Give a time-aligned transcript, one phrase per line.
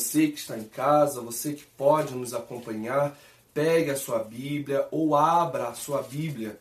[0.00, 3.16] Você que está em casa, você que pode nos acompanhar,
[3.52, 6.58] pegue a sua Bíblia ou abra a sua Bíblia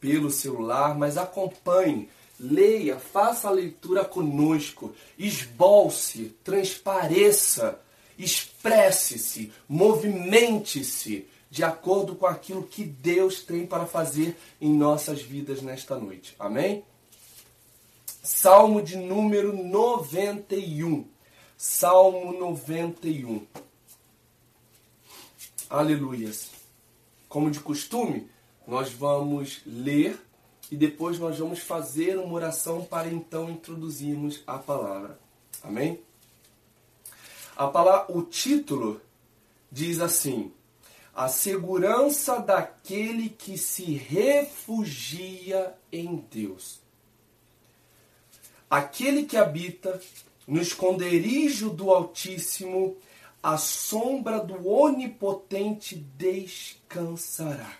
[0.00, 2.08] pelo celular, mas acompanhe,
[2.40, 7.78] leia, faça a leitura conosco, esbolse, transpareça,
[8.18, 15.98] expresse-se, movimente-se de acordo com aquilo que Deus tem para fazer em nossas vidas nesta
[15.98, 16.34] noite.
[16.38, 16.82] Amém?
[18.22, 21.13] Salmo de número 91.
[21.66, 23.46] Salmo 91.
[25.70, 26.50] Aleluias.
[27.26, 28.28] Como de costume,
[28.66, 30.20] nós vamos ler
[30.70, 35.18] e depois nós vamos fazer uma oração para então introduzirmos a palavra.
[35.62, 35.98] Amém?
[37.56, 39.00] A palavra, o título
[39.72, 40.52] diz assim:
[41.14, 46.78] A segurança daquele que se refugia em Deus.
[48.68, 49.98] Aquele que habita
[50.46, 52.96] no esconderijo do Altíssimo,
[53.42, 57.78] a sombra do Onipotente descansará.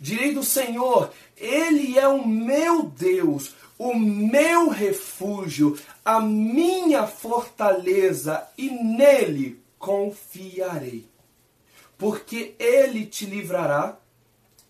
[0.00, 8.70] Direi do Senhor, Ele é o meu Deus, o meu refúgio, a minha fortaleza, e
[8.70, 11.08] nele confiarei.
[11.96, 13.98] Porque Ele te livrará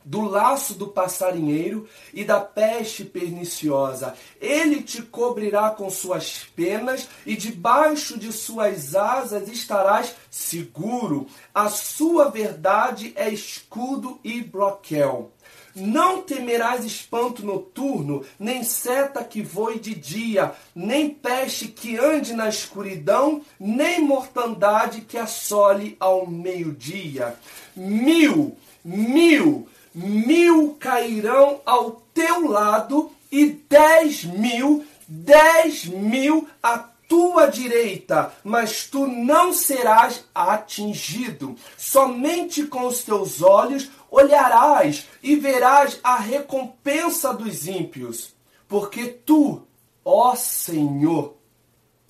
[0.09, 4.15] do laço do passarinheiro e da peste perniciosa.
[4.41, 11.27] Ele te cobrirá com suas penas e debaixo de suas asas estarás seguro.
[11.55, 15.31] A sua verdade é escudo e broquel.
[15.77, 22.49] Não temerás espanto noturno, nem seta que voe de dia, nem peste que ande na
[22.49, 27.37] escuridão, nem mortandade que assole ao meio-dia.
[27.77, 36.79] Mil, mil mil cairão ao teu lado e dez mil, dez mil à
[37.09, 41.57] tua direita, mas tu não serás atingido.
[41.77, 48.35] Somente com os teus olhos olharás e verás a recompensa dos ímpios,
[48.69, 49.63] porque tu,
[50.05, 51.35] ó Senhor,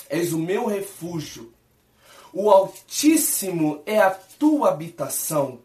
[0.08, 1.52] és o meu refúgio.
[2.32, 5.60] O Altíssimo é a tua habitação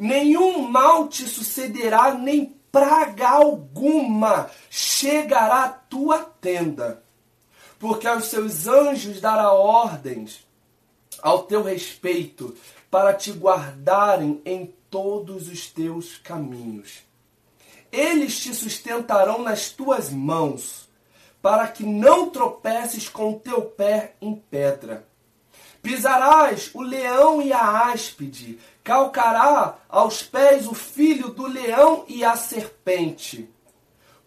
[0.00, 7.02] nenhum mal te sucederá, nem praga alguma chegará à tua tenda,
[7.78, 10.46] porque aos seus anjos dará ordens
[11.22, 12.56] ao teu respeito,
[12.90, 17.02] para te guardarem em todos os teus caminhos.
[17.92, 20.88] Eles te sustentarão nas tuas mãos,
[21.42, 25.06] para que não tropeces com o teu pé em pedra.
[25.82, 28.58] Pisarás o leão e a áspide,
[28.90, 33.48] calcará aos pés o filho do leão e a serpente.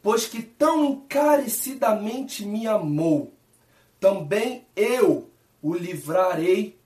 [0.01, 3.33] Pois que tão encarecidamente me amou,
[3.99, 5.29] também eu
[5.61, 6.79] o livrarei,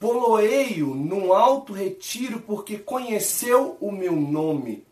[0.00, 4.84] poloei-o num alto retiro, porque conheceu o meu nome.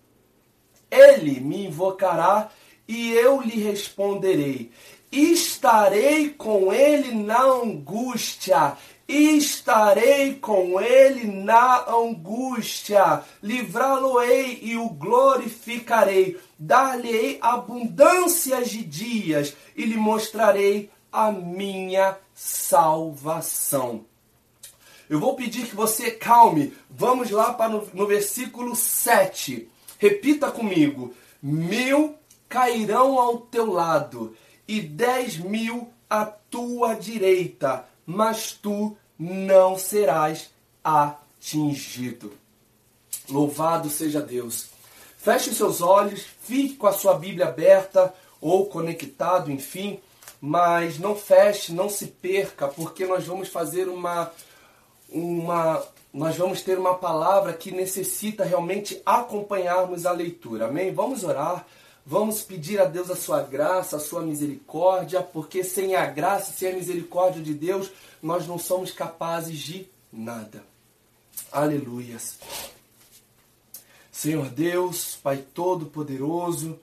[0.89, 2.49] Ele me invocará
[2.87, 4.71] e eu lhe responderei.
[5.11, 8.77] Estarei com ele na angústia
[9.10, 19.97] estarei com ele na angústia, livrá-lo-ei e o glorificarei, dar-lhe-ei abundâncias de dias e lhe
[19.97, 24.04] mostrarei a minha salvação.
[25.09, 26.72] Eu vou pedir que você calme.
[26.88, 29.69] Vamos lá para no, no versículo 7.
[29.98, 32.15] Repita comigo: Mil
[32.48, 34.36] cairão ao teu lado
[34.68, 40.49] e dez mil à tua direita, mas tu não serás
[40.83, 42.33] atingido.
[43.28, 44.71] Louvado seja Deus.
[45.19, 50.01] Feche seus olhos, fique com a sua Bíblia aberta ou conectado, enfim,
[50.41, 54.33] mas não feche, não se perca, porque nós vamos fazer uma
[55.11, 60.66] uma nós vamos ter uma palavra que necessita realmente acompanharmos a leitura.
[60.66, 60.93] Amém?
[60.95, 61.66] Vamos orar.
[62.05, 66.73] Vamos pedir a Deus a sua graça, a sua misericórdia, porque sem a graça, sem
[66.73, 70.65] a misericórdia de Deus, nós não somos capazes de nada.
[71.51, 72.39] Aleluias.
[74.11, 76.78] Senhor Deus, Pai Todo-Poderoso,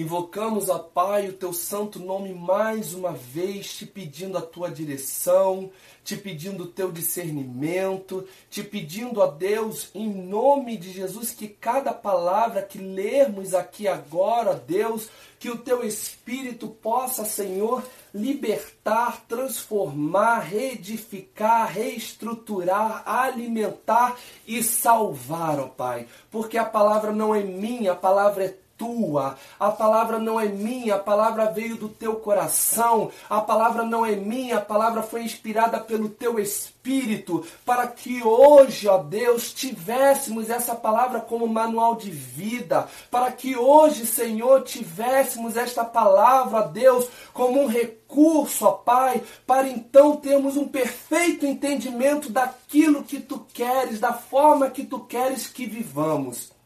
[0.00, 5.72] invocamos, a Pai, o teu santo nome mais uma vez, te pedindo a tua direção,
[6.04, 11.92] te pedindo o teu discernimento, te pedindo a Deus, em nome de Jesus, que cada
[11.92, 17.82] palavra que lermos aqui agora, Deus, que o teu Espírito possa, Senhor,
[18.14, 24.16] libertar, transformar, reedificar, reestruturar, alimentar
[24.46, 26.06] e salvar, ó Pai.
[26.30, 30.94] Porque a palavra não é minha, a palavra é tua, a palavra não é minha,
[30.94, 35.80] a palavra veio do teu coração, a palavra não é minha, a palavra foi inspirada
[35.80, 42.88] pelo teu espírito, para que hoje, ó Deus, tivéssemos essa palavra como manual de vida,
[43.10, 50.16] para que hoje, Senhor, tivéssemos esta palavra, Deus, como um recurso, ó Pai, para então
[50.16, 56.57] termos um perfeito entendimento daquilo que tu queres, da forma que tu queres que vivamos.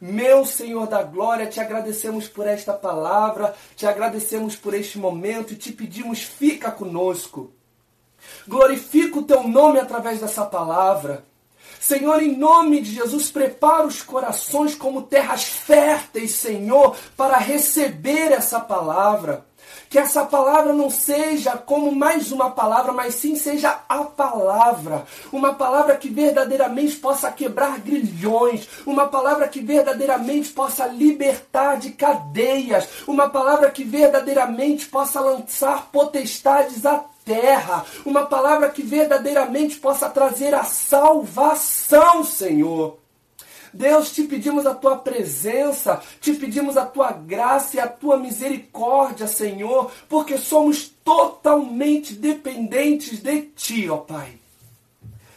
[0.00, 5.56] Meu Senhor da glória, te agradecemos por esta palavra, te agradecemos por este momento e
[5.56, 7.52] te pedimos, fica conosco.
[8.46, 11.24] Glorifica o teu nome através dessa palavra.
[11.80, 18.58] Senhor, em nome de Jesus, prepara os corações como terras férteis, Senhor, para receber essa
[18.60, 19.46] palavra.
[19.88, 25.06] Que essa palavra não seja como mais uma palavra, mas sim seja a palavra.
[25.32, 28.68] Uma palavra que verdadeiramente possa quebrar grilhões.
[28.84, 32.88] Uma palavra que verdadeiramente possa libertar de cadeias.
[33.06, 37.84] Uma palavra que verdadeiramente possa lançar potestades à terra.
[38.04, 43.05] Uma palavra que verdadeiramente possa trazer a salvação, Senhor.
[43.72, 49.26] Deus, te pedimos a tua presença, te pedimos a tua graça e a tua misericórdia,
[49.26, 54.38] Senhor, porque somos totalmente dependentes de ti, ó Pai.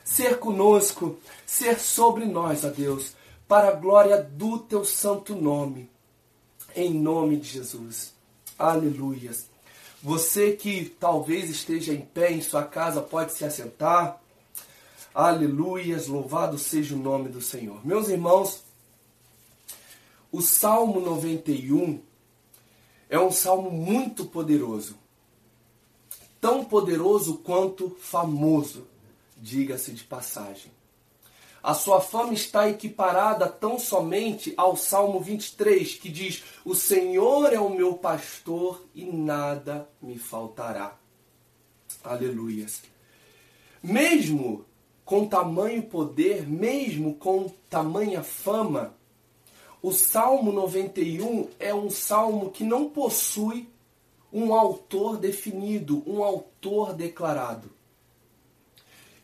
[0.03, 3.13] Ser conosco, ser sobre nós, ó Deus,
[3.47, 5.89] para a glória do teu santo nome.
[6.75, 8.13] Em nome de Jesus.
[8.57, 9.47] Aleluias.
[10.01, 14.21] Você que talvez esteja em pé em sua casa pode se assentar.
[15.13, 17.85] Aleluias, louvado seja o nome do Senhor.
[17.85, 18.63] Meus irmãos,
[20.31, 22.00] o Salmo 91
[23.09, 24.95] é um salmo muito poderoso.
[26.39, 28.88] Tão poderoso quanto famoso,
[29.35, 30.71] diga-se de passagem.
[31.62, 37.59] A sua fama está equiparada tão somente ao Salmo 23, que diz: O Senhor é
[37.59, 40.95] o meu pastor e nada me faltará.
[42.03, 42.83] Aleluias.
[43.83, 44.65] Mesmo
[45.09, 48.94] com tamanho poder, mesmo com tamanha fama,
[49.81, 53.67] o Salmo 91 é um salmo que não possui
[54.31, 57.71] um autor definido, um autor declarado.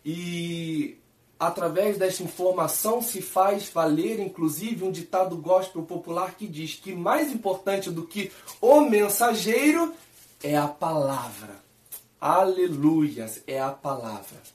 [0.03, 0.97] E
[1.39, 7.31] através desta informação se faz valer, inclusive, um ditado gospel popular que diz que mais
[7.31, 9.93] importante do que o mensageiro
[10.41, 11.63] é a palavra.
[12.19, 14.54] Aleluias, é a palavra.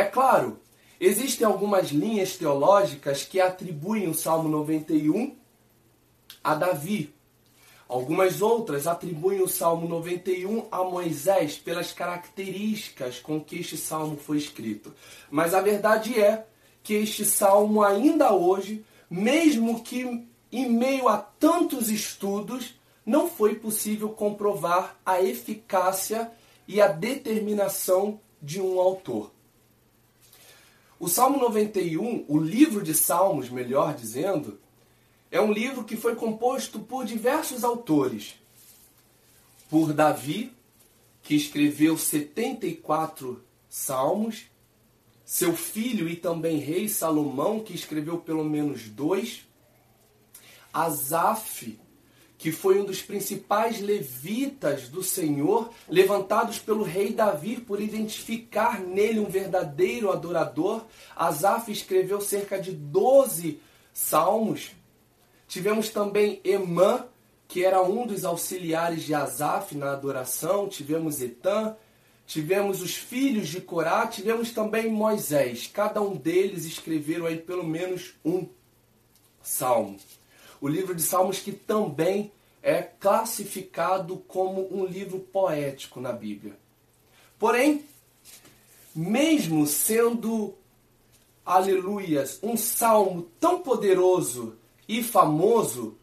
[0.00, 0.58] É claro,
[0.98, 5.36] existem algumas linhas teológicas que atribuem o Salmo 91
[6.42, 7.14] a Davi.
[7.86, 14.38] Algumas outras atribuem o Salmo 91 a Moisés pelas características com que este salmo foi
[14.38, 14.94] escrito.
[15.30, 16.46] Mas a verdade é
[16.82, 24.08] que este salmo ainda hoje, mesmo que em meio a tantos estudos, não foi possível
[24.08, 26.32] comprovar a eficácia
[26.66, 29.30] e a determinação de um autor.
[31.00, 34.60] O Salmo 91, o livro de Salmos, melhor dizendo,
[35.30, 38.34] é um livro que foi composto por diversos autores.
[39.70, 40.52] Por Davi,
[41.22, 44.42] que escreveu 74 salmos,
[45.24, 49.46] seu filho e também rei Salomão, que escreveu pelo menos dois,
[50.70, 51.80] Asaf,
[52.40, 59.20] que foi um dos principais levitas do Senhor, levantados pelo rei Davi por identificar nele
[59.20, 60.86] um verdadeiro adorador.
[61.14, 63.60] Asaf escreveu cerca de 12
[63.92, 64.70] salmos.
[65.46, 67.04] Tivemos também Emã,
[67.46, 70.66] que era um dos auxiliares de Asaf na adoração.
[70.66, 71.76] Tivemos Etan,
[72.26, 75.68] tivemos os filhos de Corá, tivemos também Moisés.
[75.70, 78.48] Cada um deles escreveram aí pelo menos um
[79.42, 79.98] salmo
[80.60, 82.30] o livro de Salmos que também
[82.62, 86.56] é classificado como um livro poético na Bíblia.
[87.38, 87.84] Porém,
[88.94, 90.54] mesmo sendo,
[91.44, 95.96] aleluias, um salmo tão poderoso e famoso,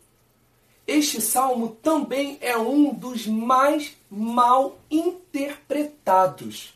[0.87, 6.73] este salmo também é um dos mais mal interpretados.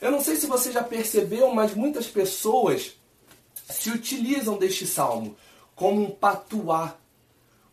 [0.00, 2.92] Eu não sei se você já percebeu, mas muitas pessoas
[3.68, 5.36] se utilizam deste salmo
[5.78, 6.96] como um patuá,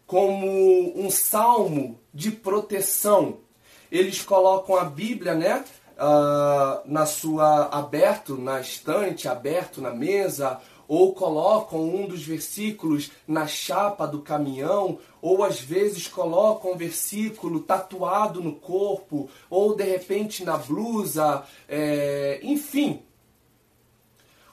[0.05, 0.47] como
[0.95, 3.39] um salmo de proteção.
[3.91, 5.65] Eles colocam a Bíblia, né,
[5.97, 13.47] uh, na sua aberto na estante, aberto na mesa, ou colocam um dos versículos na
[13.47, 20.45] chapa do caminhão, ou às vezes colocam um versículo tatuado no corpo, ou de repente
[20.45, 23.01] na blusa, é, enfim,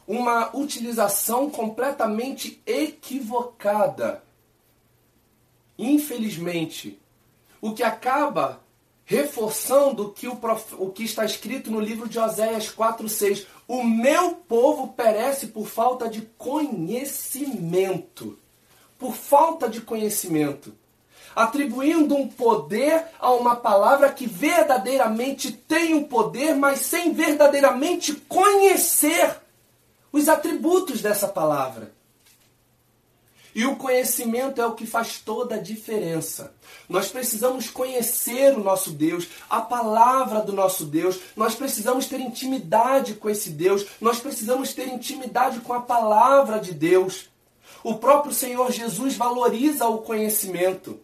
[0.06, 4.23] uma utilização completamente equivocada.
[5.78, 6.99] Infelizmente,
[7.61, 8.61] o que acaba
[9.04, 10.38] reforçando que o,
[10.78, 16.09] o que está escrito no livro de Oséias 4:6, o meu povo perece por falta
[16.09, 18.38] de conhecimento.
[18.99, 20.73] Por falta de conhecimento.
[21.35, 29.40] Atribuindo um poder a uma palavra que verdadeiramente tem um poder, mas sem verdadeiramente conhecer
[30.12, 31.92] os atributos dessa palavra.
[33.54, 36.54] E o conhecimento é o que faz toda a diferença.
[36.88, 41.21] Nós precisamos conhecer o nosso Deus, a palavra do nosso Deus.
[41.37, 43.85] Nós precisamos ter intimidade com esse Deus.
[44.00, 47.28] Nós precisamos ter intimidade com a palavra de Deus.
[47.85, 50.99] O próprio Senhor Jesus valoriza o conhecimento.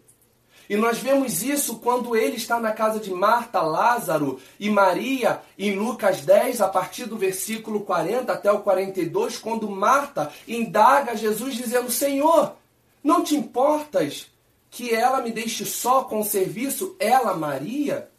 [0.69, 5.75] E nós vemos isso quando ele está na casa de Marta, Lázaro e Maria, em
[5.75, 11.91] Lucas 10, a partir do versículo 40 até o 42, quando Marta indaga Jesus dizendo:
[11.91, 12.55] Senhor,
[13.03, 14.27] não te importas
[14.71, 18.11] que ela me deixe só com o serviço, ela, Maria?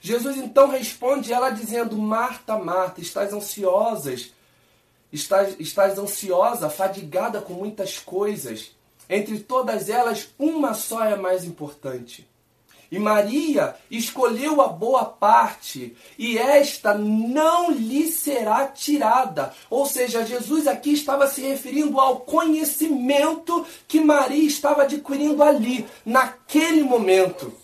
[0.00, 4.32] Jesus então responde ela dizendo: Marta, Marta, estás ansiosas,
[5.12, 8.70] estás, estás ansiosa, fadigada com muitas coisas.
[9.08, 12.26] Entre todas elas, uma só é mais importante.
[12.90, 19.52] E Maria escolheu a boa parte, e esta não lhe será tirada.
[19.68, 26.84] Ou seja, Jesus aqui estava se referindo ao conhecimento que Maria estava adquirindo ali, naquele
[26.84, 27.63] momento.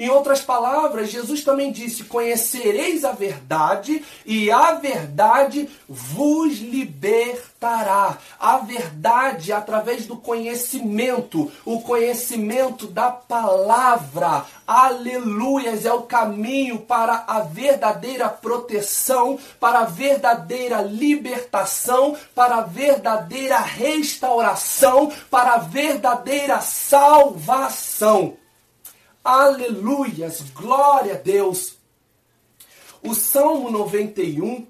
[0.00, 8.16] Em outras palavras, Jesus também disse: Conhecereis a verdade, e a verdade vos libertará.
[8.38, 14.46] A verdade através do conhecimento, o conhecimento da palavra.
[14.66, 15.84] Aleluias!
[15.84, 25.12] É o caminho para a verdadeira proteção, para a verdadeira libertação, para a verdadeira restauração,
[25.30, 28.38] para a verdadeira salvação.
[29.22, 31.74] Aleluias, glória a Deus.
[33.02, 34.66] O Salmo 91,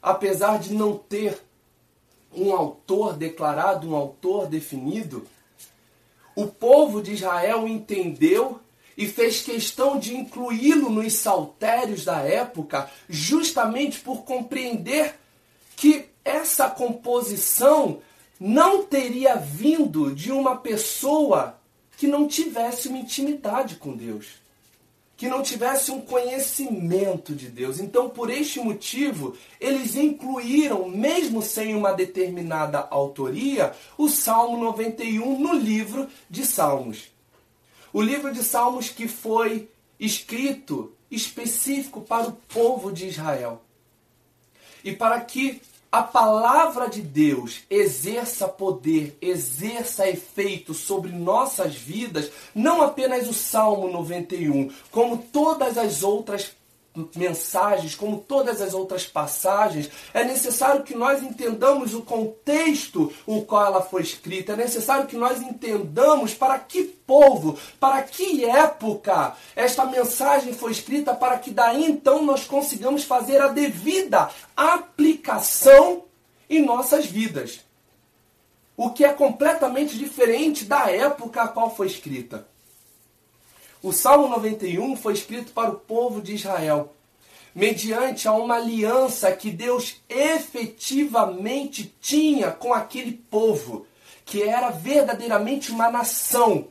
[0.00, 1.42] apesar de não ter
[2.32, 5.26] um autor declarado, um autor definido,
[6.36, 8.60] o povo de Israel entendeu
[8.96, 15.18] e fez questão de incluí-lo nos saltérios da época, justamente por compreender
[15.74, 18.00] que essa composição
[18.38, 21.57] não teria vindo de uma pessoa
[21.98, 24.26] que não tivesse uma intimidade com Deus,
[25.16, 27.80] que não tivesse um conhecimento de Deus.
[27.80, 35.54] Então, por este motivo, eles incluíram, mesmo sem uma determinada autoria, o Salmo 91 no
[35.54, 37.10] livro de Salmos.
[37.92, 43.60] O livro de Salmos que foi escrito específico para o povo de Israel.
[44.84, 52.82] E para que a palavra de Deus exerça poder, exerça efeito sobre nossas vidas, não
[52.82, 56.52] apenas o Salmo 91, como todas as outras
[57.14, 63.66] mensagens, como todas as outras passagens, é necessário que nós entendamos o contexto o qual
[63.66, 69.84] ela foi escrita, é necessário que nós entendamos para que povo, para que época esta
[69.86, 76.04] mensagem foi escrita, para que daí então nós consigamos fazer a devida aplicação
[76.48, 77.60] em nossas vidas.
[78.76, 82.46] O que é completamente diferente da época a qual foi escrita.
[83.80, 86.94] O Salmo 91 foi escrito para o povo de Israel,
[87.54, 93.86] mediante a uma aliança que Deus efetivamente tinha com aquele povo,
[94.24, 96.66] que era verdadeiramente uma nação.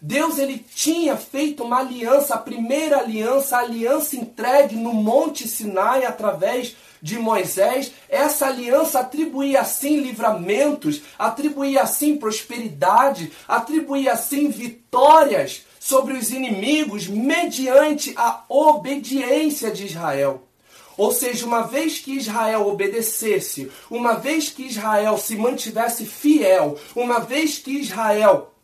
[0.00, 6.06] Deus ele tinha feito uma aliança, a primeira aliança, a aliança entregue no Monte Sinai
[6.06, 7.92] através de Moisés.
[8.08, 18.14] Essa aliança atribuía assim livramentos, atribuía assim prosperidade, atribuía assim vitórias sobre os inimigos mediante
[18.16, 20.48] a obediência de Israel.
[20.96, 27.20] Ou seja, uma vez que Israel obedecesse, uma vez que Israel se mantivesse fiel, uma
[27.20, 28.54] vez que Israel,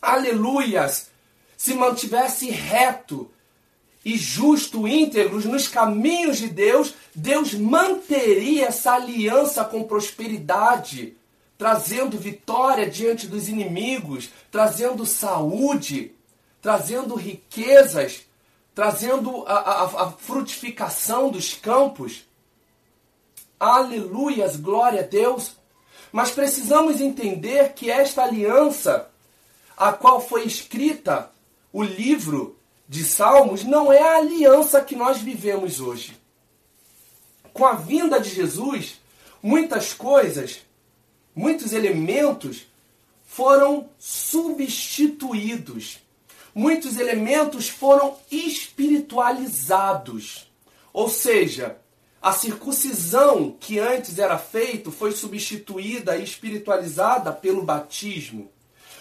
[0.00, 1.10] aleluias,
[1.56, 3.28] se mantivesse reto
[4.04, 11.16] e justo, íntegros nos caminhos de Deus, Deus manteria essa aliança com prosperidade,
[11.58, 16.14] trazendo vitória diante dos inimigos, trazendo saúde
[16.60, 18.22] trazendo riquezas,
[18.74, 22.24] trazendo a, a, a frutificação dos campos.
[23.58, 25.56] Aleluias, glória a Deus.
[26.12, 29.08] Mas precisamos entender que esta aliança,
[29.76, 31.30] a qual foi escrita
[31.72, 32.56] o livro
[32.88, 36.18] de Salmos, não é a aliança que nós vivemos hoje.
[37.52, 39.00] Com a vinda de Jesus,
[39.42, 40.60] muitas coisas,
[41.34, 42.66] muitos elementos
[43.24, 46.00] foram substituídos.
[46.60, 50.52] Muitos elementos foram espiritualizados.
[50.92, 51.78] Ou seja,
[52.20, 58.50] a circuncisão que antes era feita foi substituída e espiritualizada pelo batismo.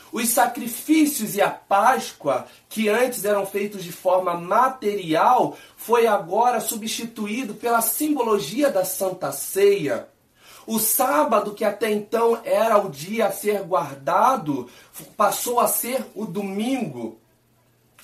[0.09, 7.55] Os sacrifícios e a Páscoa, que antes eram feitos de forma material, foi agora substituído
[7.55, 10.07] pela simbologia da Santa Ceia.
[10.65, 14.69] O sábado, que até então era o dia a ser guardado,
[15.17, 17.18] passou a ser o domingo.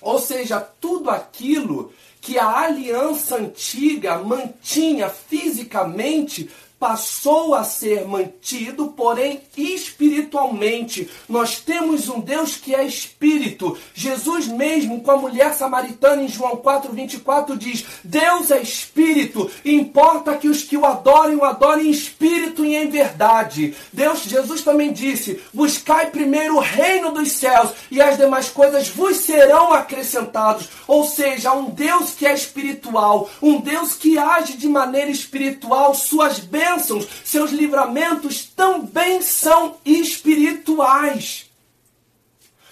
[0.05, 6.47] Ou seja, tudo aquilo que a aliança antiga mantinha fisicamente
[6.79, 11.09] passou a ser mantido, porém espiritualmente.
[11.27, 13.77] Nós temos um Deus que é espírito.
[13.93, 20.47] Jesus mesmo com a mulher samaritana em João 4:24 diz: Deus é espírito, importa que
[20.47, 23.75] os que o adorem o adorem em espírito e em verdade.
[23.93, 29.17] Deus, Jesus também disse: Buscai primeiro o reino dos céus e as demais coisas vos
[29.17, 30.67] serão acrescentados.
[30.87, 36.39] Ou seja, um Deus que é espiritual, um Deus que age de maneira espiritual, suas
[36.39, 41.49] bênçãos bênçãos, seus livramentos também são espirituais.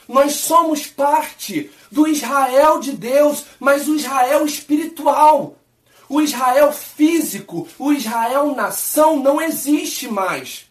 [0.07, 5.57] Nós somos parte do Israel de Deus, mas o Israel espiritual.
[6.09, 10.69] O Israel físico, o Israel nação não existe mais.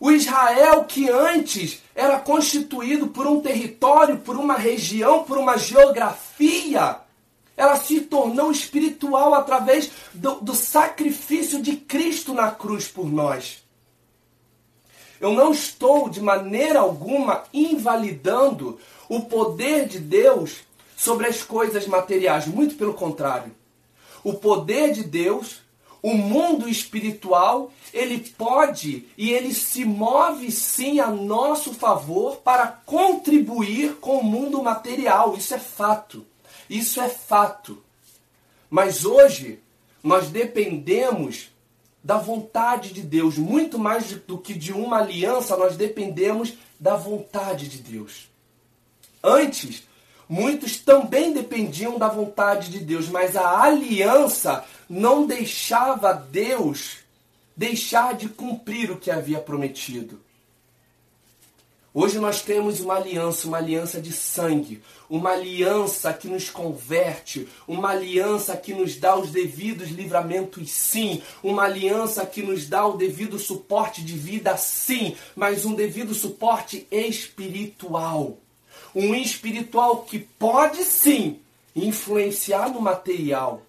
[0.00, 7.03] O Israel que antes era constituído por um território, por uma região, por uma geografia,
[7.56, 13.62] ela se tornou espiritual através do, do, sacrifício de Cristo na cruz por nós.
[15.20, 20.64] Eu não estou de maneira alguma invalidando o poder de Deus
[20.96, 23.54] sobre as coisas materiais, muito pelo contrário.
[24.24, 25.62] O poder de Deus,
[26.02, 33.96] o mundo espiritual, ele pode e ele se move sim a nosso favor para contribuir
[33.96, 36.26] com o mundo material, isso é fato.
[36.74, 37.80] Isso é fato.
[38.68, 39.60] Mas hoje
[40.02, 41.50] nós dependemos
[42.02, 47.68] da vontade de Deus, muito mais do que de uma aliança, nós dependemos da vontade
[47.68, 48.28] de Deus.
[49.22, 49.84] Antes,
[50.28, 56.96] muitos também dependiam da vontade de Deus, mas a aliança não deixava Deus
[57.56, 60.20] deixar de cumprir o que havia prometido.
[61.96, 67.90] Hoje nós temos uma aliança, uma aliança de sangue, uma aliança que nos converte, uma
[67.90, 73.38] aliança que nos dá os devidos livramentos, sim, uma aliança que nos dá o devido
[73.38, 78.38] suporte de vida, sim, mas um devido suporte espiritual.
[78.92, 81.38] Um espiritual que pode sim
[81.76, 83.62] influenciar no material,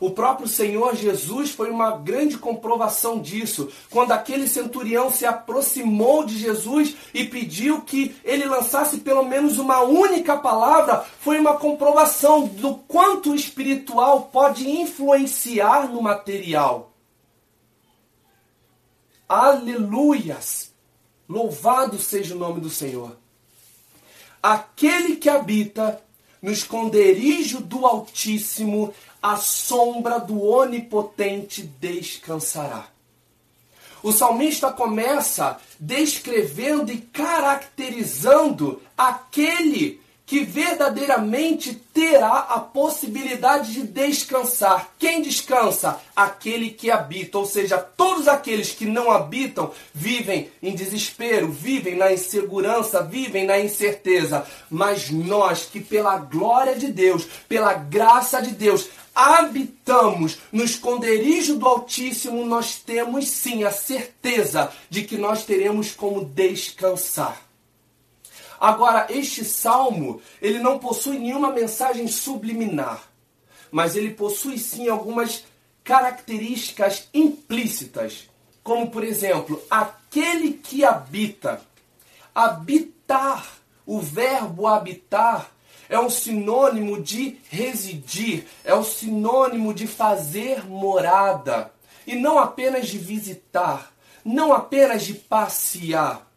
[0.00, 3.68] o próprio Senhor Jesus foi uma grande comprovação disso.
[3.90, 9.80] Quando aquele centurião se aproximou de Jesus e pediu que ele lançasse pelo menos uma
[9.82, 16.92] única palavra, foi uma comprovação do quanto o espiritual pode influenciar no material.
[19.28, 20.72] Aleluias!
[21.28, 23.16] Louvado seja o nome do Senhor.
[24.42, 26.00] Aquele que habita
[26.40, 32.86] no esconderijo do Altíssimo a sombra do Onipotente descansará.
[34.02, 44.90] O salmista começa descrevendo e caracterizando aquele que verdadeiramente terá a possibilidade de descansar.
[44.98, 45.98] Quem descansa?
[46.14, 52.12] Aquele que habita, ou seja, todos aqueles que não habitam vivem em desespero, vivem na
[52.12, 54.44] insegurança, vivem na incerteza.
[54.68, 61.66] Mas nós que pela glória de Deus, pela graça de Deus, habitamos no esconderijo do
[61.66, 67.47] Altíssimo, nós temos sim a certeza de que nós teremos como descansar.
[68.60, 73.02] Agora, este salmo, ele não possui nenhuma mensagem subliminar,
[73.70, 75.44] mas ele possui sim algumas
[75.84, 78.28] características implícitas,
[78.62, 81.60] como por exemplo, aquele que habita.
[82.34, 83.46] Habitar,
[83.86, 85.50] o verbo habitar
[85.88, 91.72] é um sinônimo de residir, é um sinônimo de fazer morada.
[92.06, 93.92] E não apenas de visitar,
[94.24, 96.27] não apenas de passear.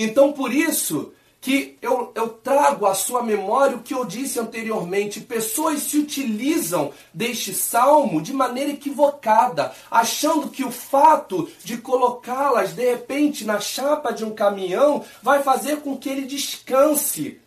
[0.00, 5.20] Então, por isso que eu, eu trago à sua memória o que eu disse anteriormente.
[5.20, 12.88] Pessoas se utilizam deste salmo de maneira equivocada, achando que o fato de colocá-las de
[12.88, 17.40] repente na chapa de um caminhão vai fazer com que ele descanse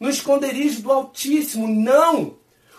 [0.00, 1.68] no esconderijo do Altíssimo.
[1.68, 2.34] Não!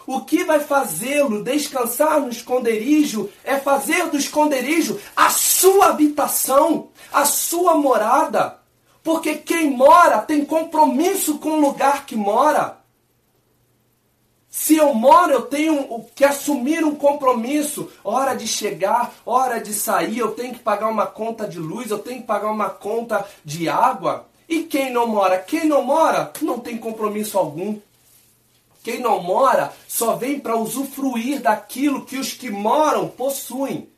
[0.06, 7.24] O que vai fazê-lo descansar no esconderijo é fazer do esconderijo a sua habitação, a
[7.24, 8.63] sua morada.
[9.04, 12.78] Porque quem mora tem compromisso com o lugar que mora.
[14.50, 17.92] Se eu moro, eu tenho que assumir um compromisso.
[18.04, 22.00] Hora de chegar, hora de sair, eu tenho que pagar uma conta de luz, eu
[22.00, 24.28] tenho que pagar uma conta de água.
[24.48, 25.38] E quem não mora?
[25.40, 27.78] Quem não mora não tem compromisso algum.
[28.84, 33.90] Quem não mora só vem para usufruir daquilo que os que moram possuem.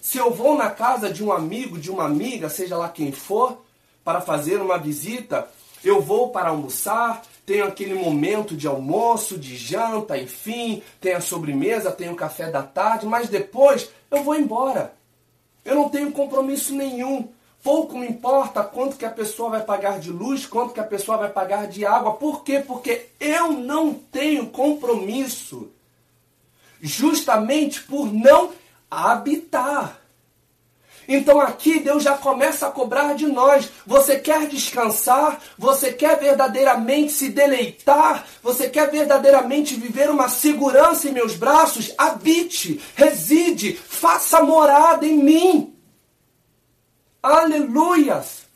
[0.00, 3.65] Se eu vou na casa de um amigo, de uma amiga, seja lá quem for,
[4.06, 5.48] para fazer uma visita,
[5.82, 11.90] eu vou para almoçar, tenho aquele momento de almoço, de janta, enfim, tem a sobremesa,
[11.90, 14.94] tem o café da tarde, mas depois eu vou embora.
[15.64, 17.28] Eu não tenho compromisso nenhum.
[17.64, 21.18] Pouco me importa quanto que a pessoa vai pagar de luz, quanto que a pessoa
[21.18, 22.12] vai pagar de água.
[22.12, 22.62] Por quê?
[22.64, 25.68] Porque eu não tenho compromisso.
[26.80, 28.52] Justamente por não
[28.88, 30.05] habitar.
[31.08, 33.68] Então aqui Deus já começa a cobrar de nós.
[33.86, 35.40] Você quer descansar?
[35.56, 38.26] Você quer verdadeiramente se deleitar?
[38.42, 41.92] Você quer verdadeiramente viver uma segurança em meus braços?
[41.96, 45.76] Habite, reside, faça morada em mim.
[47.22, 48.46] Aleluias!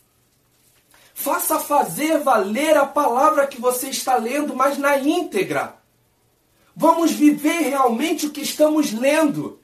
[1.15, 5.75] Faça fazer valer a palavra que você está lendo, mas na íntegra.
[6.75, 9.60] Vamos viver realmente o que estamos lendo.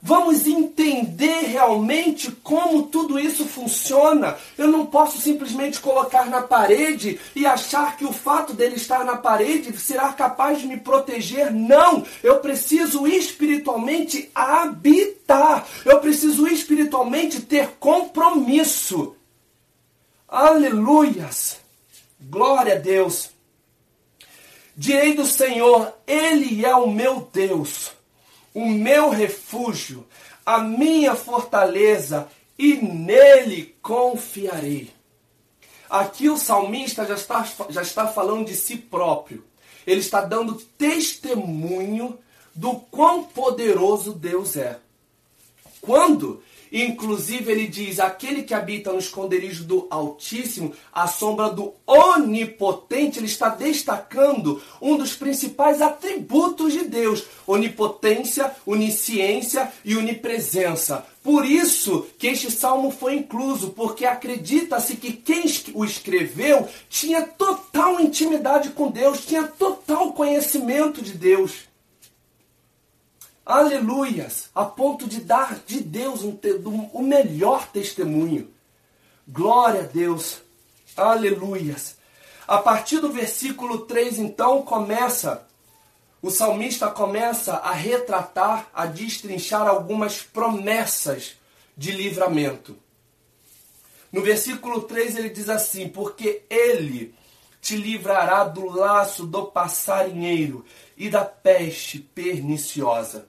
[0.00, 4.36] Vamos entender realmente como tudo isso funciona.
[4.56, 9.16] Eu não posso simplesmente colocar na parede e achar que o fato dele estar na
[9.16, 11.52] parede será capaz de me proteger.
[11.52, 12.06] Não!
[12.22, 15.66] Eu preciso espiritualmente habitar.
[15.84, 19.16] Eu preciso espiritualmente ter compromisso.
[20.28, 21.58] Aleluias!
[22.20, 23.30] Glória a Deus!
[24.76, 27.97] Direi do Senhor, Ele é o meu Deus
[28.54, 30.06] o meu refúgio,
[30.44, 34.90] a minha fortaleza, e nele confiarei.
[35.88, 39.44] Aqui o salmista já está, já está falando de si próprio.
[39.86, 42.18] Ele está dando testemunho
[42.54, 44.78] do quão poderoso Deus é.
[45.80, 53.18] Quando Inclusive, ele diz: aquele que habita no esconderijo do Altíssimo, a sombra do Onipotente,
[53.18, 61.04] ele está destacando um dos principais atributos de Deus: onipotência, onisciência e onipresença.
[61.22, 68.00] Por isso que este salmo foi incluso, porque acredita-se que quem o escreveu tinha total
[68.00, 71.67] intimidade com Deus, tinha total conhecimento de Deus
[73.48, 78.52] aleluias, a ponto de dar de Deus um, um, o melhor testemunho.
[79.26, 80.42] Glória a Deus,
[80.94, 81.96] aleluias.
[82.46, 85.46] A partir do versículo 3, então, começa,
[86.20, 91.34] o salmista começa a retratar, a destrinchar algumas promessas
[91.74, 92.76] de livramento.
[94.12, 97.14] No versículo 3 ele diz assim: Porque ele
[97.60, 100.64] te livrará do laço do passarinheiro
[100.96, 103.28] e da peste perniciosa.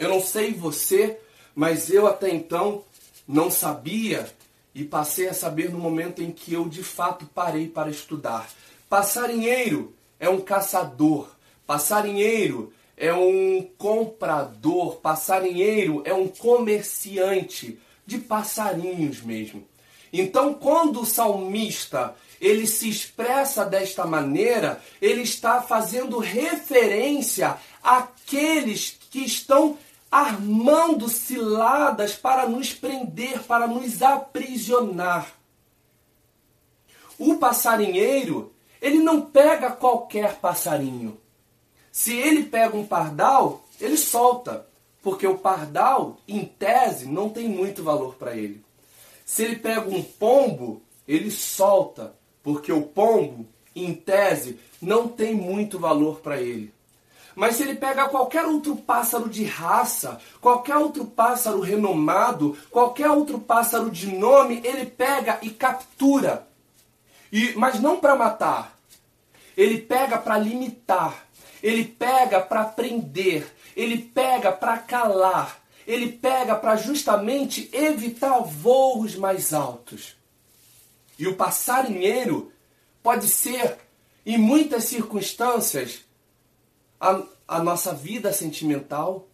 [0.00, 1.18] Eu não sei você,
[1.54, 2.82] mas eu até então
[3.28, 4.32] não sabia
[4.74, 8.48] e passei a saber no momento em que eu de fato parei para estudar.
[8.88, 11.28] Passarinheiro é um caçador,
[11.66, 19.68] passarinheiro é um comprador, passarinheiro é um comerciante de passarinhos mesmo.
[20.10, 29.18] Então, quando o salmista ele se expressa desta maneira, ele está fazendo referência àqueles que
[29.18, 29.76] estão
[30.10, 35.32] armando ciladas para nos prender, para nos aprisionar.
[37.18, 41.18] O passarinheiro, ele não pega qualquer passarinho.
[41.92, 44.66] Se ele pega um pardal, ele solta,
[45.02, 48.64] porque o pardal, em tese, não tem muito valor para ele.
[49.24, 53.46] Se ele pega um pombo, ele solta, porque o pombo,
[53.76, 56.72] em tese, não tem muito valor para ele.
[57.34, 63.38] Mas se ele pega qualquer outro pássaro de raça, qualquer outro pássaro renomado, qualquer outro
[63.38, 66.46] pássaro de nome, ele pega e captura.
[67.32, 68.76] E, mas não para matar.
[69.56, 71.26] Ele pega para limitar.
[71.62, 73.46] Ele pega para prender.
[73.76, 75.60] Ele pega para calar.
[75.86, 80.16] Ele pega para justamente evitar voos mais altos.
[81.18, 82.52] E o passarinheiro
[83.02, 83.78] pode ser,
[84.24, 86.04] em muitas circunstâncias,
[87.00, 89.26] a, a nossa vida sentimental,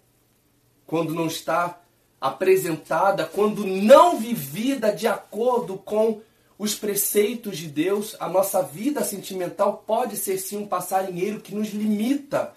[0.87, 1.81] quando não está
[2.21, 6.23] apresentada, quando não vivida de acordo com
[6.59, 11.69] os preceitos de Deus, a nossa vida sentimental pode ser sim um passarinheiro que nos
[11.69, 12.55] limita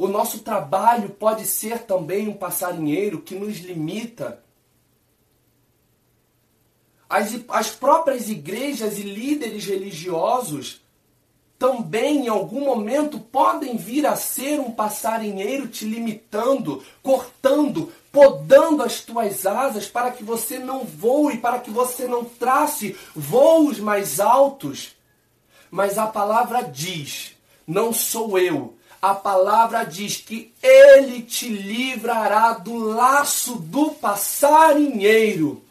[0.00, 4.42] O nosso trabalho pode ser também um passarinheiro que nos limita.
[7.06, 10.80] As, as próprias igrejas e líderes religiosos
[11.60, 19.02] também em algum momento podem vir a ser um passarinheiro te limitando, cortando, podando as
[19.02, 24.96] tuas asas para que você não voe, para que você não trace voos mais altos.
[25.70, 32.74] Mas a palavra diz: não sou eu, a palavra diz que ele te livrará do
[32.74, 35.62] laço do passarinheiro.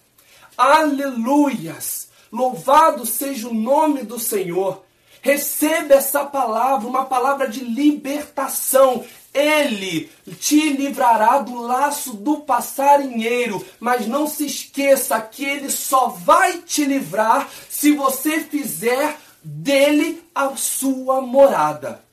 [0.56, 2.10] Aleluias!
[2.32, 4.88] Louvado seja o nome do Senhor.
[5.22, 9.04] Receba essa palavra, uma palavra de libertação.
[9.34, 16.60] Ele te livrará do laço do passarinheiro, mas não se esqueça que ele só vai
[16.60, 22.10] te livrar se você fizer dele a sua morada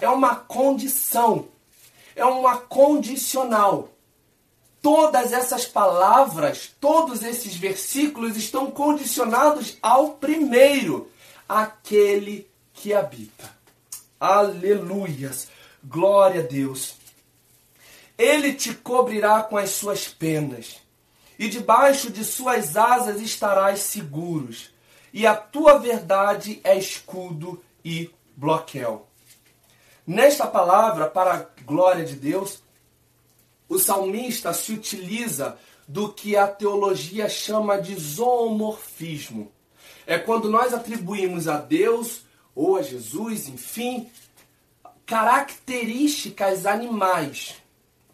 [0.00, 1.48] é uma condição,
[2.16, 3.90] é uma condicional.
[4.82, 11.10] Todas essas palavras, todos esses versículos estão condicionados ao primeiro,
[11.50, 13.52] aquele que habita.
[14.20, 15.48] Aleluias!
[15.82, 16.94] Glória a Deus!
[18.16, 20.80] Ele te cobrirá com as suas penas,
[21.36, 24.70] e debaixo de suas asas estarás seguros,
[25.12, 29.02] e a tua verdade é escudo e bloqueio.
[30.06, 32.62] Nesta palavra, para a glória de Deus,
[33.68, 35.58] o salmista se utiliza
[35.88, 39.50] do que a teologia chama de zoomorfismo.
[40.10, 44.10] É quando nós atribuímos a Deus ou a Jesus, enfim,
[45.06, 47.54] características animais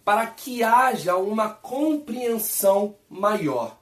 [0.04, 3.78] para que haja uma compreensão maior.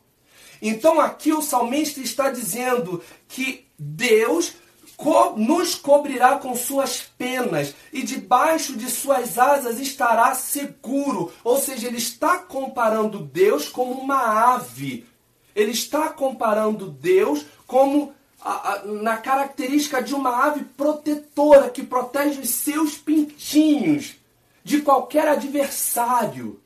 [0.62, 4.55] Então aqui o salmista está dizendo que Deus
[4.96, 11.33] co nos cobrirá com suas penas e debaixo de suas asas estará seguro.
[11.42, 15.05] Ou seja, ele está comparando Deus como uma ave.
[15.53, 22.40] Ele está comparando Deus como a, a, na característica de uma ave protetora que protege
[22.40, 24.16] os seus pintinhos
[24.62, 26.61] de qualquer adversário,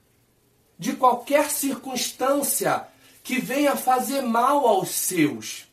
[0.79, 2.87] de qualquer circunstância
[3.23, 5.69] que venha fazer mal aos seus.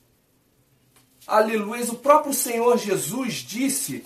[1.25, 1.83] Aleluia.
[1.85, 4.03] O próprio Senhor Jesus disse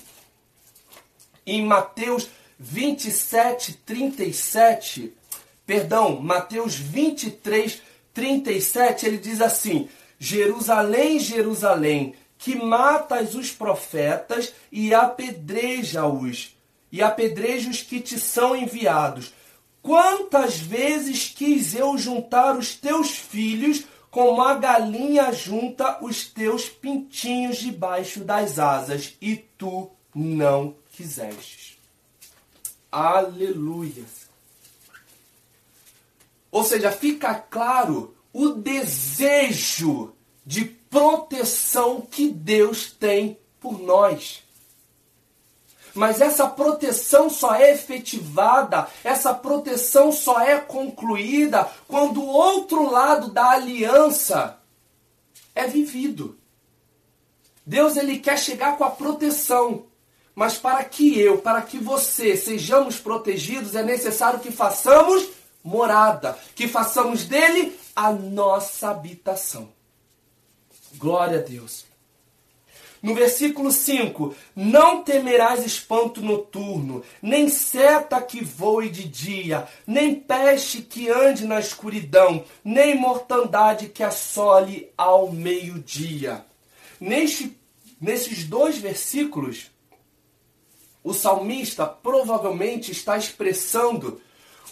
[1.45, 2.29] em Mateus
[2.59, 5.13] 27, 37,
[5.65, 7.81] perdão, Mateus 23,
[8.13, 16.55] 37, ele diz assim: Jerusalém, Jerusalém, que matas os profetas e apedreja-os,
[16.91, 19.33] e apedreja os que te são enviados.
[19.81, 27.57] Quantas vezes quis eu juntar os teus filhos como a galinha junta os teus pintinhos
[27.57, 31.77] debaixo das asas, e tu não quisestes.
[32.91, 34.03] Aleluia.
[36.51, 40.13] Ou seja, fica claro o desejo
[40.45, 44.43] de proteção que Deus tem por nós.
[45.93, 53.31] Mas essa proteção só é efetivada, essa proteção só é concluída quando o outro lado
[53.31, 54.59] da aliança
[55.55, 56.37] é vivido.
[57.65, 59.85] Deus ele quer chegar com a proteção,
[60.33, 65.27] mas para que eu, para que você sejamos protegidos, é necessário que façamos
[65.63, 69.73] morada, que façamos dele a nossa habitação.
[70.95, 71.83] Glória a Deus.
[73.03, 80.81] No versículo 5: Não temerás espanto noturno, nem seta que voe de dia, nem peste
[80.81, 86.45] que ande na escuridão, nem mortandade que assole ao meio-dia.
[87.01, 87.57] Neste,
[87.99, 89.69] nesses dois versículos,
[91.03, 94.21] o salmista provavelmente está expressando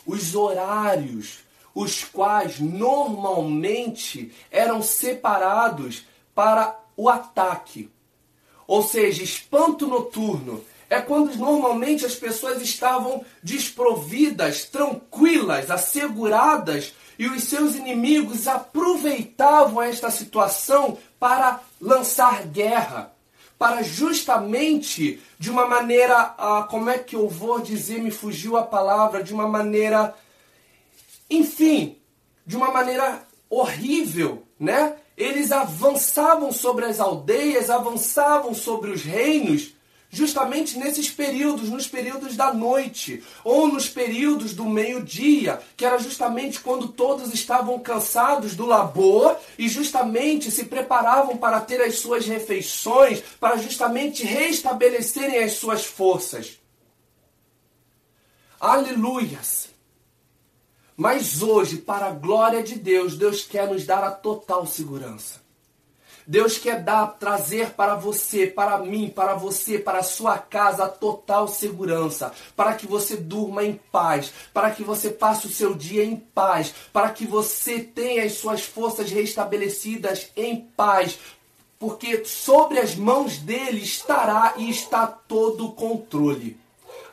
[0.06, 1.46] os horários,
[1.78, 7.88] os quais normalmente eram separados para o ataque.
[8.66, 17.44] Ou seja, espanto noturno, é quando normalmente as pessoas estavam desprovidas, tranquilas, asseguradas, e os
[17.44, 23.14] seus inimigos aproveitavam esta situação para lançar guerra,
[23.58, 28.64] para justamente de uma maneira, ah, como é que eu vou dizer, me fugiu a
[28.64, 30.16] palavra, de uma maneira,
[31.30, 31.98] enfim,
[32.46, 34.96] de uma maneira horrível, né?
[35.18, 39.74] eles avançavam sobre as aldeias, avançavam sobre os reinos,
[40.10, 46.60] justamente nesses períodos, nos períodos da noite, ou nos períodos do meio-dia, que era justamente
[46.60, 53.22] quando todos estavam cansados do labor e justamente se preparavam para ter as suas refeições,
[53.40, 56.60] para justamente restabelecerem as suas forças.
[58.60, 59.77] Aleluias!
[60.98, 65.40] Mas hoje, para a glória de Deus, Deus quer nos dar a total segurança.
[66.26, 70.90] Deus quer dar, trazer para você, para mim, para você, para a sua casa a
[70.90, 76.04] total segurança, para que você durma em paz, para que você passe o seu dia
[76.04, 81.20] em paz, para que você tenha as suas forças restabelecidas em paz,
[81.80, 86.60] porque sobre as mãos dele estará e está todo o controle.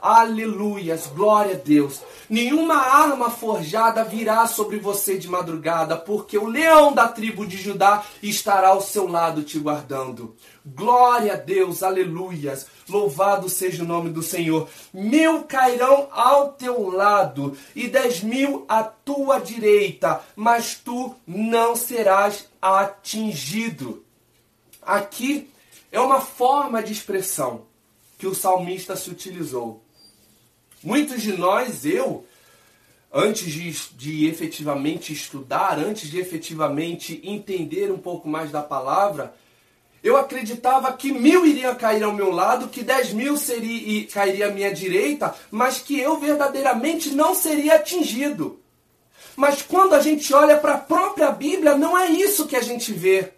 [0.04, 2.02] Aleluias, glória a Deus.
[2.28, 8.04] Nenhuma arma forjada virá sobre você de madrugada, porque o leão da tribo de Judá
[8.22, 10.36] estará ao seu lado te guardando.
[10.62, 12.66] Glória a Deus, aleluias.
[12.86, 14.68] Louvado seja o nome do Senhor.
[14.92, 22.46] Mil cairão ao teu lado e dez mil à tua direita, mas tu não serás
[22.60, 24.04] atingido.
[24.82, 25.50] Aqui
[25.90, 27.62] é uma forma de expressão
[28.18, 29.83] que o salmista se utilizou.
[30.84, 32.26] Muitos de nós, eu,
[33.10, 39.34] antes de, de efetivamente estudar, antes de efetivamente entender um pouco mais da palavra,
[40.02, 44.50] eu acreditava que mil iriam cair ao meu lado, que dez mil seria, cairia à
[44.50, 48.60] minha direita, mas que eu verdadeiramente não seria atingido.
[49.34, 52.92] Mas quando a gente olha para a própria Bíblia, não é isso que a gente
[52.92, 53.32] vê.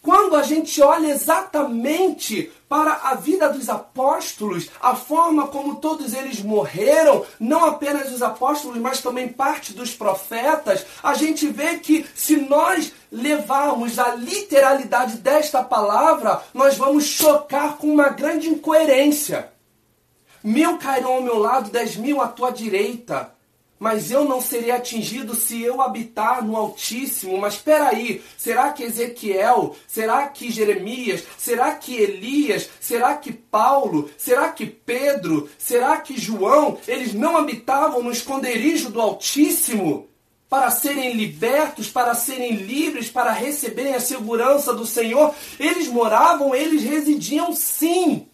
[0.00, 6.42] Quando a gente olha exatamente para a vida dos apóstolos, a forma como todos eles
[6.42, 12.36] morreram, não apenas os apóstolos, mas também parte dos profetas, a gente vê que se
[12.36, 19.50] nós levarmos a literalidade desta palavra, nós vamos chocar com uma grande incoerência.
[20.44, 23.37] Mil cairão ao meu lado, dez mil à tua direita
[23.78, 27.38] mas eu não serei atingido se eu habitar no Altíssimo.
[27.38, 34.10] Mas espera aí, será que Ezequiel, será que Jeremias, será que Elias, será que Paulo,
[34.18, 40.08] será que Pedro, será que João, eles não habitavam no esconderijo do Altíssimo?
[40.48, 46.82] Para serem libertos, para serem livres, para receberem a segurança do Senhor, eles moravam, eles
[46.82, 48.26] residiam sim.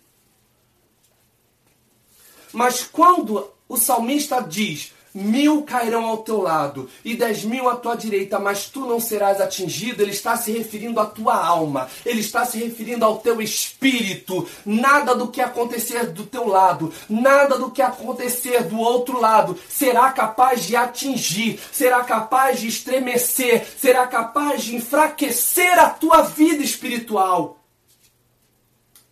[2.53, 7.95] Mas quando o salmista diz: Mil cairão ao teu lado e dez mil à tua
[7.95, 10.03] direita, mas tu não serás atingido.
[10.03, 14.45] Ele está se referindo à tua alma, ele está se referindo ao teu espírito.
[14.67, 20.11] Nada do que acontecer do teu lado, nada do que acontecer do outro lado será
[20.11, 27.61] capaz de atingir, será capaz de estremecer, será capaz de enfraquecer a tua vida espiritual.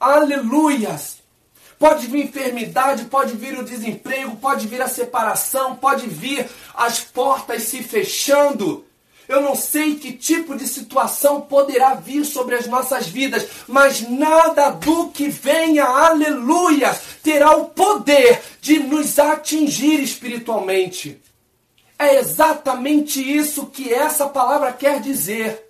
[0.01, 1.22] Aleluias!
[1.83, 7.65] Pode vir enfermidade, pode vir o desemprego, pode vir a separação, pode vir as portas
[7.65, 8.85] se fechando.
[9.27, 14.71] Eu não sei que tipo de situação poderá vir sobre as nossas vidas, mas nada
[14.71, 21.21] do que venha, aleluia, terá o poder de nos atingir espiritualmente.
[21.99, 25.69] É exatamente isso que essa palavra quer dizer.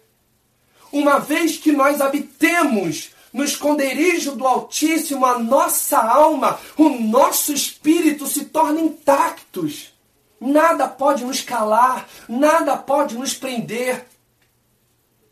[0.92, 8.26] Uma vez que nós habitemos no esconderijo do Altíssimo, a nossa alma, o nosso espírito
[8.26, 9.92] se torna intactos.
[10.40, 14.06] Nada pode nos calar, nada pode nos prender.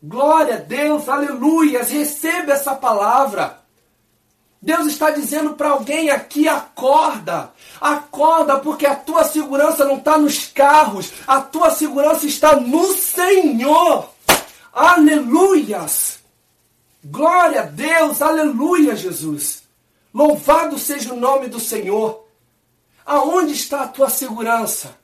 [0.01, 3.61] Glória a Deus, aleluias, receba essa palavra.
[4.61, 10.45] Deus está dizendo para alguém aqui: acorda, acorda, porque a tua segurança não está nos
[10.47, 14.09] carros, a tua segurança está no Senhor.
[14.71, 16.10] Aleluias!
[17.03, 19.63] Glória a Deus, aleluia, Jesus.
[20.13, 22.27] Louvado seja o nome do Senhor.
[23.05, 24.95] Aonde está a tua segurança?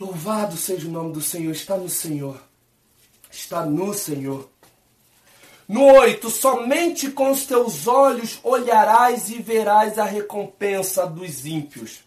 [0.00, 2.40] Louvado seja o nome do Senhor, está no Senhor.
[3.30, 4.48] Está no Senhor.
[5.68, 11.98] No 8, somente com os teus olhos olharás e verás a recompensa dos ímpios.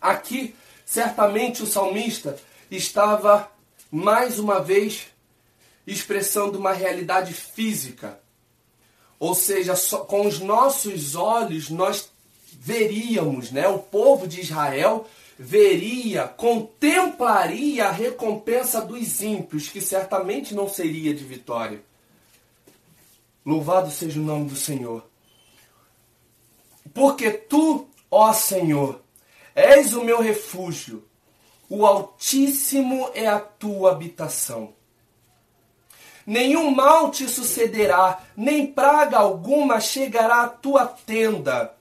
[0.00, 0.56] Aqui,
[0.86, 2.38] certamente o salmista
[2.70, 3.50] estava
[3.90, 5.08] mais uma vez
[5.86, 8.20] expressando uma realidade física.
[9.18, 9.74] Ou seja,
[10.06, 12.10] com os nossos olhos nós
[12.52, 13.68] veríamos, né?
[13.68, 15.06] O povo de Israel
[15.38, 21.82] veria, contemplaria a recompensa dos ímpios, que certamente não seria de vitória.
[23.44, 25.04] Louvado seja o nome do Senhor.
[26.92, 29.02] Porque tu, ó Senhor,
[29.54, 31.04] és o meu refúgio,
[31.68, 34.74] o Altíssimo é a tua habitação
[36.26, 41.72] nenhum mal te sucederá, nem praga alguma chegará à tua tenda.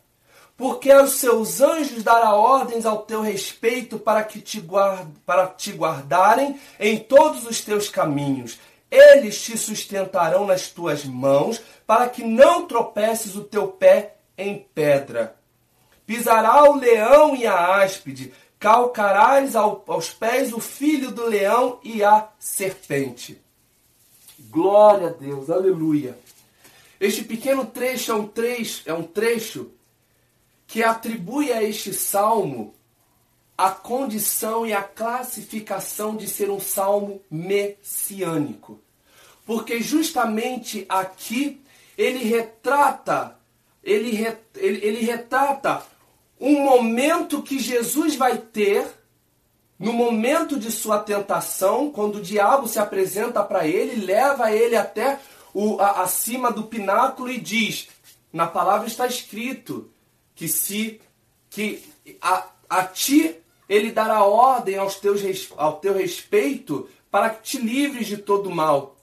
[0.56, 5.72] Porque aos seus anjos dará ordens ao teu respeito para que te, guard, para te
[5.72, 8.60] guardarem em todos os teus caminhos.
[8.90, 15.36] Eles te sustentarão nas tuas mãos, para que não tropeces o teu pé em pedra.
[16.06, 22.30] pisará o leão e a áspide, calcarás aos pés o filho do leão e a
[22.40, 23.43] serpente.
[24.54, 26.16] Glória a Deus, aleluia.
[27.00, 29.72] Este pequeno trecho é um trecho, é um trecho
[30.68, 32.76] que atribui a este salmo
[33.58, 38.80] a condição e a classificação de ser um salmo messiânico.
[39.44, 41.60] Porque justamente aqui
[41.98, 43.36] ele retrata,
[43.84, 44.16] ele,
[44.56, 45.84] ele, ele retrata
[46.40, 48.86] um momento que Jesus vai ter
[49.78, 55.20] no momento de sua tentação, quando o diabo se apresenta para ele, leva ele até
[55.54, 57.90] o, a, acima do pináculo e diz:
[58.32, 59.92] na palavra está escrito
[60.36, 61.00] que se
[61.50, 61.84] que
[62.22, 63.36] a, a ti
[63.70, 65.22] ele dará ordem aos teus,
[65.56, 68.98] ao teu respeito para que te livres de todo mal.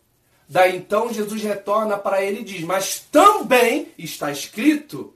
[0.48, 5.14] Daí então Jesus retorna para ele e diz: Mas também está escrito: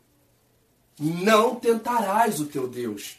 [0.98, 3.16] Não tentarás o teu Deus.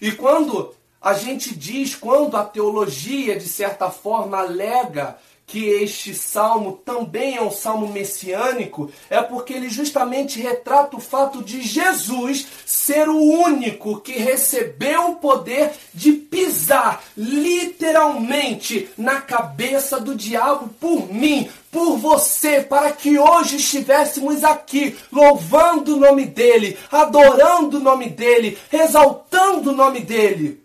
[0.00, 6.80] E quando a gente diz, quando a teologia, de certa forma, alega que este salmo
[6.84, 13.08] também é um salmo messiânico, é porque ele justamente retrata o fato de Jesus ser
[13.08, 21.48] o único que recebeu o poder de pisar literalmente na cabeça do diabo por mim,
[21.70, 28.56] por você, para que hoje estivéssemos aqui louvando o nome dele, adorando o nome dele,
[28.72, 30.62] exaltando o nome dele.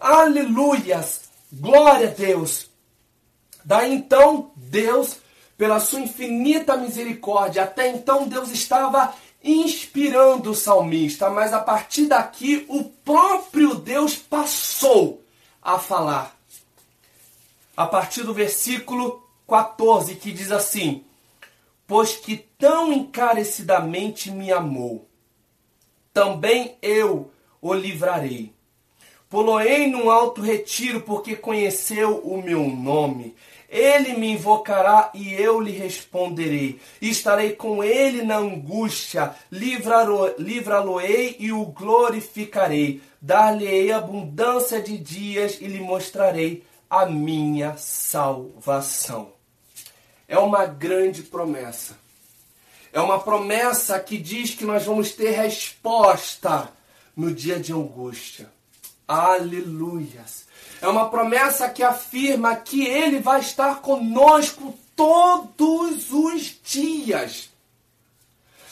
[0.00, 1.22] Aleluias!
[1.52, 2.67] Glória a Deus!
[3.68, 5.18] Daí então, Deus,
[5.58, 9.14] pela sua infinita misericórdia, até então Deus estava
[9.44, 15.22] inspirando o salmista, mas a partir daqui o próprio Deus passou
[15.60, 16.34] a falar.
[17.76, 21.04] A partir do versículo 14, que diz assim:
[21.86, 25.06] Pois que tão encarecidamente me amou,
[26.14, 28.50] também eu o livrarei.
[29.28, 33.36] Poloei num alto retiro, porque conheceu o meu nome.
[33.68, 36.80] Ele me invocará e eu lhe responderei.
[37.02, 43.02] Estarei com ele na angústia, livrá-lo-ei e o glorificarei.
[43.20, 49.32] Dar-lhe-ei abundância de dias e lhe mostrarei a minha salvação.
[50.26, 51.98] É uma grande promessa.
[52.90, 56.72] É uma promessa que diz que nós vamos ter resposta
[57.14, 58.50] no dia de angústia.
[59.06, 60.47] Aleluias.
[60.80, 67.50] É uma promessa que afirma que Ele vai estar conosco todos os dias.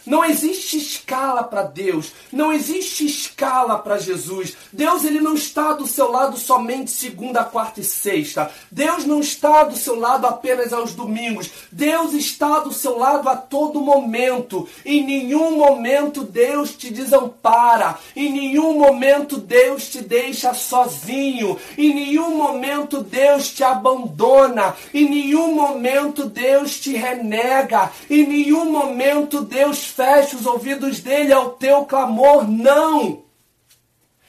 [0.07, 4.57] Não existe escala para Deus, não existe escala para Jesus.
[4.73, 8.49] Deus ele não está do seu lado somente segunda, quarta e sexta.
[8.71, 11.51] Deus não está do seu lado apenas aos domingos.
[11.73, 14.69] Deus está do seu lado a todo momento.
[14.85, 17.99] Em nenhum momento Deus te desampara.
[18.15, 21.59] Em nenhum momento Deus te deixa sozinho.
[21.77, 24.77] Em nenhum momento Deus te abandona.
[24.95, 27.91] Em nenhum momento Deus te renega.
[28.09, 33.24] Em nenhum momento Deus feche os ouvidos dele ao teu clamor, não.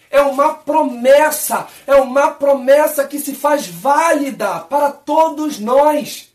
[0.10, 6.34] É uma promessa, é uma promessa que se faz válida para todos nós.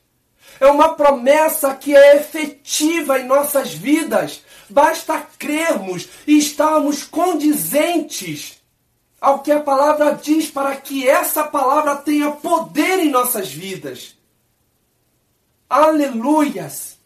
[0.60, 4.42] É uma promessa que é efetiva em nossas vidas.
[4.68, 8.60] Basta crermos e estarmos condizentes
[9.18, 14.14] ao que a palavra diz para que essa palavra tenha poder em nossas vidas.
[15.70, 17.01] Aleluias!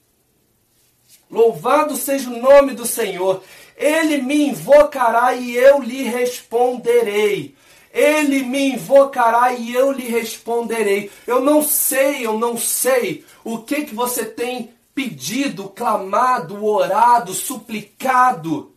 [1.30, 3.42] Louvado seja o nome do Senhor.
[3.76, 7.54] Ele me invocará e eu lhe responderei.
[7.92, 11.10] Ele me invocará e eu lhe responderei.
[11.26, 18.74] Eu não sei, eu não sei o que que você tem pedido, clamado, orado, suplicado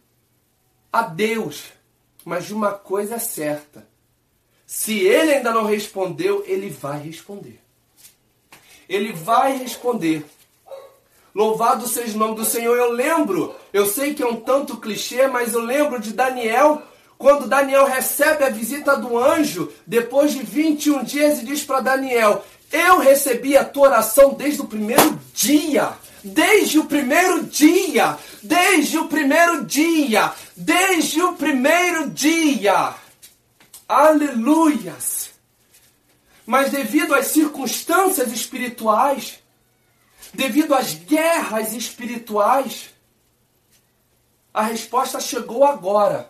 [0.91, 1.65] a Deus.
[2.25, 3.87] Mas uma coisa é certa.
[4.65, 7.59] Se ele ainda não respondeu, ele vai responder.
[8.87, 10.25] Ele vai responder.
[11.39, 12.75] Louvado seja o nome do Senhor.
[12.75, 16.81] Eu lembro, eu sei que é um tanto clichê, mas eu lembro de Daniel,
[17.17, 22.43] quando Daniel recebe a visita do anjo, depois de 21 dias, e diz para Daniel:
[22.69, 25.93] Eu recebi a tua oração desde o primeiro dia.
[26.21, 32.93] Desde o primeiro dia, desde o primeiro dia, desde o primeiro dia.
[33.87, 35.29] Aleluias!
[36.45, 39.38] Mas devido às circunstâncias espirituais,
[40.33, 42.89] devido às guerras espirituais?
[44.53, 46.27] A resposta chegou agora.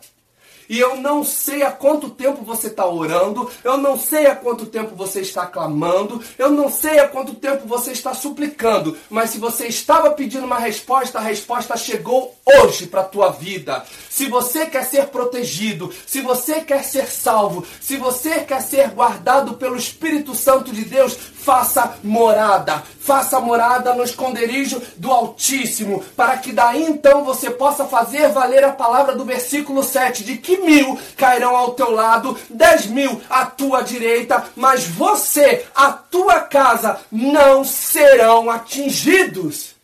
[0.70, 4.66] E eu não sei há quanto tempo você está orando, eu não sei há quanto
[4.66, 9.38] tempo você está clamando, eu não sei há quanto tempo você está suplicando, mas se
[9.38, 13.84] você estava pedindo uma resposta, a resposta chegou hoje para a tua vida.
[14.08, 19.54] Se você quer ser protegido, se você quer ser salvo, se você quer ser guardado
[19.54, 26.52] pelo Espírito Santo de Deus, faça morada, faça morada no esconderijo do Altíssimo, para que
[26.52, 31.56] daí então você possa fazer valer a palavra do versículo 7, de que mil cairão
[31.56, 38.50] ao teu lado, dez mil à tua direita, mas você, a tua casa, não serão
[38.50, 39.74] atingidos.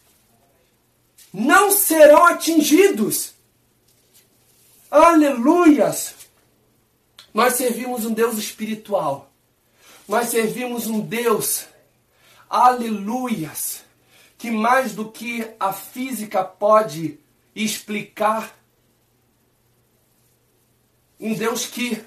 [1.32, 3.34] Não serão atingidos.
[4.90, 6.14] Aleluias!
[7.34, 9.25] Nós servimos um Deus espiritual.
[10.08, 11.66] Nós servimos um Deus,
[12.48, 13.84] aleluias,
[14.38, 17.18] que mais do que a física pode
[17.54, 18.56] explicar,
[21.18, 22.04] um Deus que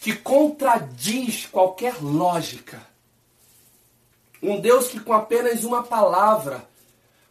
[0.00, 2.86] que contradiz qualquer lógica.
[4.40, 6.68] Um Deus que com apenas uma palavra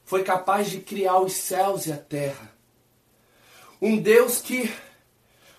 [0.03, 2.51] foi capaz de criar os céus e a terra.
[3.81, 4.69] Um Deus que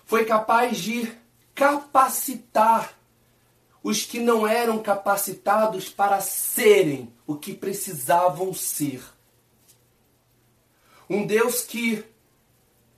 [0.05, 1.11] foi capaz de
[1.55, 2.98] capacitar
[3.83, 9.01] os que não eram capacitados para serem o que precisavam ser.
[11.09, 12.03] Um Deus que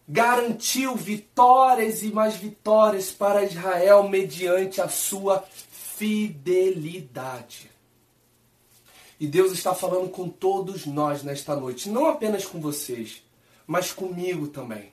[0.07, 7.71] garantiu vitórias e mais vitórias para Israel mediante a sua fidelidade.
[9.19, 13.23] E Deus está falando com todos nós nesta noite, não apenas com vocês,
[13.67, 14.91] mas comigo também.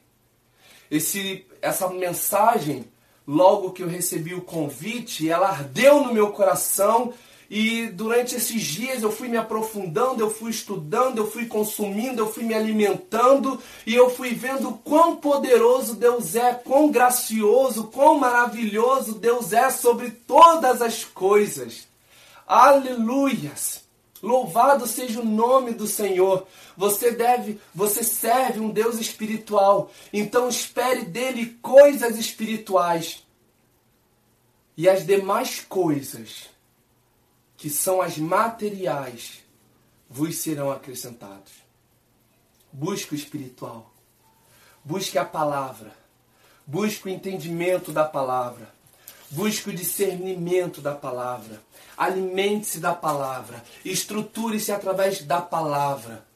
[0.91, 2.85] Esse, essa mensagem,
[3.29, 7.13] logo que eu recebi o convite, ela ardeu no meu coração
[7.51, 12.33] e durante esses dias eu fui me aprofundando, eu fui estudando, eu fui consumindo, eu
[12.33, 19.15] fui me alimentando e eu fui vendo quão poderoso Deus é, quão gracioso, quão maravilhoso
[19.15, 21.87] Deus é sobre todas as coisas.
[22.47, 23.88] Aleluias!
[24.23, 26.47] Louvado seja o nome do Senhor.
[26.77, 33.25] Você deve, você serve um Deus espiritual, então espere dele coisas espirituais.
[34.77, 36.49] E as demais coisas,
[37.57, 39.45] que são as materiais,
[40.09, 41.53] vos serão acrescentados.
[42.73, 43.93] Busque o espiritual.
[44.85, 45.93] Busque a palavra.
[46.67, 48.78] Busque o entendimento da palavra.
[49.31, 51.63] Busque o discernimento da palavra.
[51.97, 53.63] Alimente-se da palavra.
[53.85, 56.27] Estruture-se através da palavra.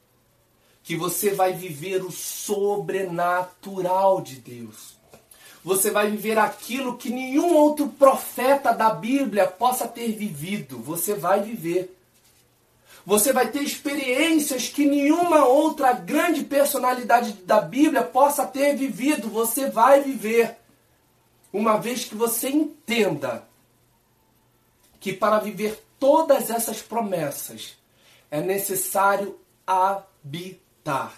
[0.83, 4.95] Que você vai viver o sobrenatural de Deus.
[5.63, 10.77] Você vai viver aquilo que nenhum outro profeta da Bíblia possa ter vivido.
[10.79, 11.97] Você vai viver.
[13.05, 19.29] Você vai ter experiências que nenhuma outra grande personalidade da Bíblia possa ter vivido.
[19.29, 20.57] Você vai viver.
[21.53, 23.47] Uma vez que você entenda
[24.99, 27.77] que para viver todas essas promessas
[28.31, 31.13] é necessário habitar,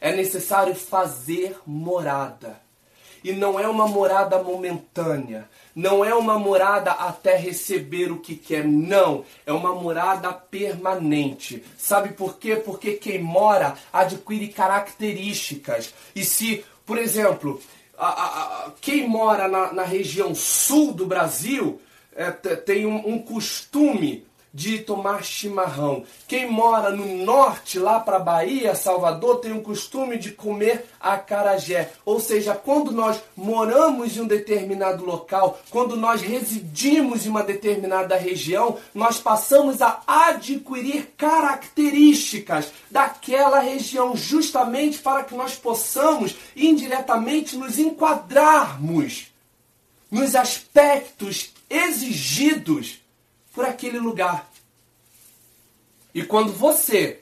[0.00, 2.58] é necessário fazer morada.
[3.22, 8.64] E não é uma morada momentânea, não é uma morada até receber o que quer,
[8.64, 9.24] não.
[9.44, 11.62] É uma morada permanente.
[11.76, 12.56] Sabe por quê?
[12.56, 15.92] Porque quem mora adquire características.
[16.14, 17.60] E se, por exemplo,
[17.98, 21.80] a, a, quem mora na, na região sul do Brasil
[22.14, 24.26] é, tem um, um costume
[24.56, 26.04] de tomar chimarrão.
[26.26, 31.92] Quem mora no norte, lá para Bahia, Salvador, tem o costume de comer acarajé.
[32.06, 38.16] Ou seja, quando nós moramos em um determinado local, quando nós residimos em uma determinada
[38.16, 47.78] região, nós passamos a adquirir características daquela região, justamente para que nós possamos indiretamente nos
[47.78, 49.26] enquadrarmos
[50.10, 53.04] nos aspectos exigidos
[53.56, 54.52] por aquele lugar.
[56.14, 57.20] E quando você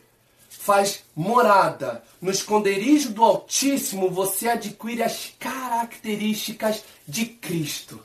[0.50, 8.04] faz morada no esconderijo do Altíssimo, você adquire as características de Cristo.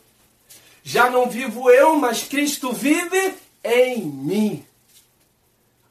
[0.84, 4.66] Já não vivo eu, mas Cristo vive em mim.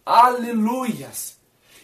[0.07, 1.37] Aleluias!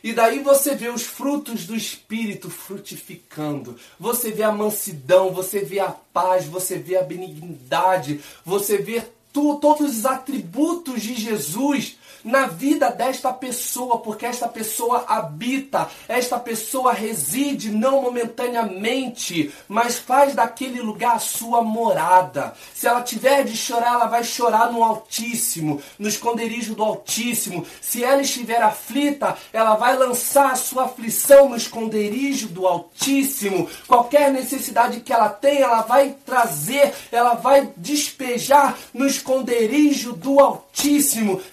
[0.05, 3.77] E daí você vê os frutos do Espírito frutificando.
[3.99, 9.03] Você vê a mansidão, você vê a paz, você vê a benignidade, você vê
[9.35, 16.93] todos os atributos de Jesus na vida desta pessoa, porque esta pessoa habita, esta pessoa
[16.93, 22.55] reside não momentaneamente, mas faz daquele lugar a sua morada.
[22.73, 27.67] Se ela tiver de chorar, ela vai chorar no Altíssimo, no esconderijo do Altíssimo.
[27.81, 33.69] Se ela estiver aflita, ela vai lançar a sua aflição no esconderijo do Altíssimo.
[33.87, 40.64] Qualquer necessidade que ela tem, ela vai trazer, ela vai despejar no esconderijo do Altíssimo,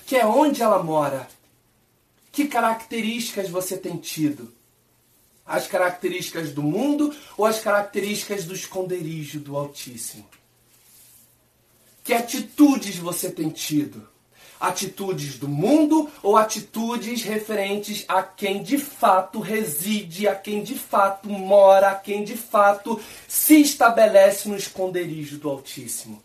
[0.05, 1.27] que é onde ela mora.
[2.31, 4.51] Que características você tem tido?
[5.45, 10.27] As características do mundo ou as características do esconderijo do Altíssimo?
[12.03, 14.09] Que atitudes você tem tido?
[14.59, 21.29] Atitudes do mundo ou atitudes referentes a quem de fato reside, a quem de fato
[21.29, 26.21] mora, a quem de fato se estabelece no esconderijo do Altíssimo?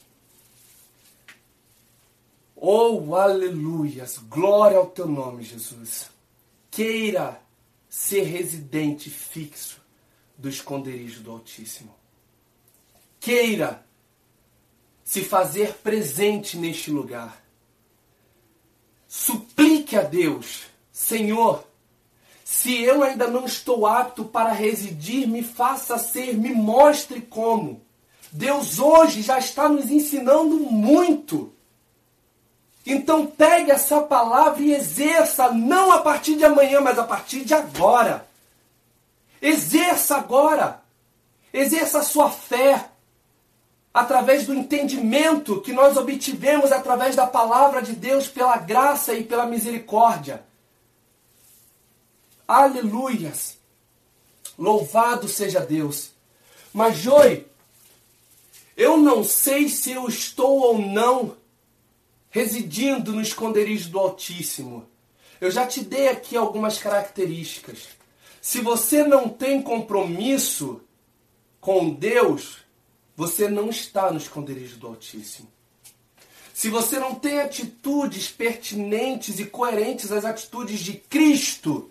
[2.58, 4.16] Oh, aleluias!
[4.16, 6.10] Glória ao teu nome, Jesus.
[6.70, 7.38] Queira
[7.86, 9.78] ser residente fixo
[10.38, 11.94] do esconderijo do Altíssimo.
[13.20, 13.84] Queira
[15.04, 17.44] se fazer presente neste lugar.
[19.06, 21.62] Suplique a Deus, Senhor,
[22.42, 27.82] se eu ainda não estou apto para residir, me faça ser, me mostre como.
[28.32, 31.52] Deus hoje já está nos ensinando muito.
[32.86, 37.52] Então pegue essa palavra e exerça, não a partir de amanhã, mas a partir de
[37.52, 38.28] agora.
[39.42, 40.80] Exerça agora.
[41.52, 42.90] Exerça a sua fé
[43.92, 49.46] através do entendimento que nós obtivemos através da palavra de Deus pela graça e pela
[49.46, 50.44] misericórdia.
[52.46, 53.58] Aleluias!
[54.56, 56.12] Louvado seja Deus.
[56.72, 57.46] Mas Joy,
[58.76, 61.34] eu não sei se eu estou ou não
[62.36, 64.86] residindo no esconderijo do Altíssimo.
[65.40, 67.88] Eu já te dei aqui algumas características.
[68.42, 70.82] Se você não tem compromisso
[71.58, 72.58] com Deus,
[73.16, 75.48] você não está no esconderijo do Altíssimo.
[76.52, 81.90] Se você não tem atitudes pertinentes e coerentes às atitudes de Cristo,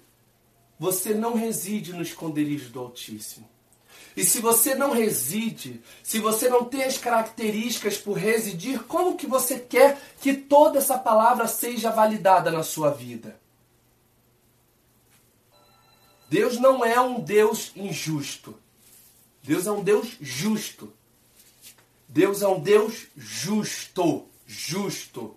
[0.77, 3.49] você não reside no esconderijo do Altíssimo.
[4.15, 9.27] E se você não reside, se você não tem as características por residir, como que
[9.27, 13.39] você quer que toda essa palavra seja validada na sua vida?
[16.29, 18.57] Deus não é um Deus injusto.
[19.43, 20.93] Deus é um Deus justo.
[22.07, 25.35] Deus é um Deus justo, justo.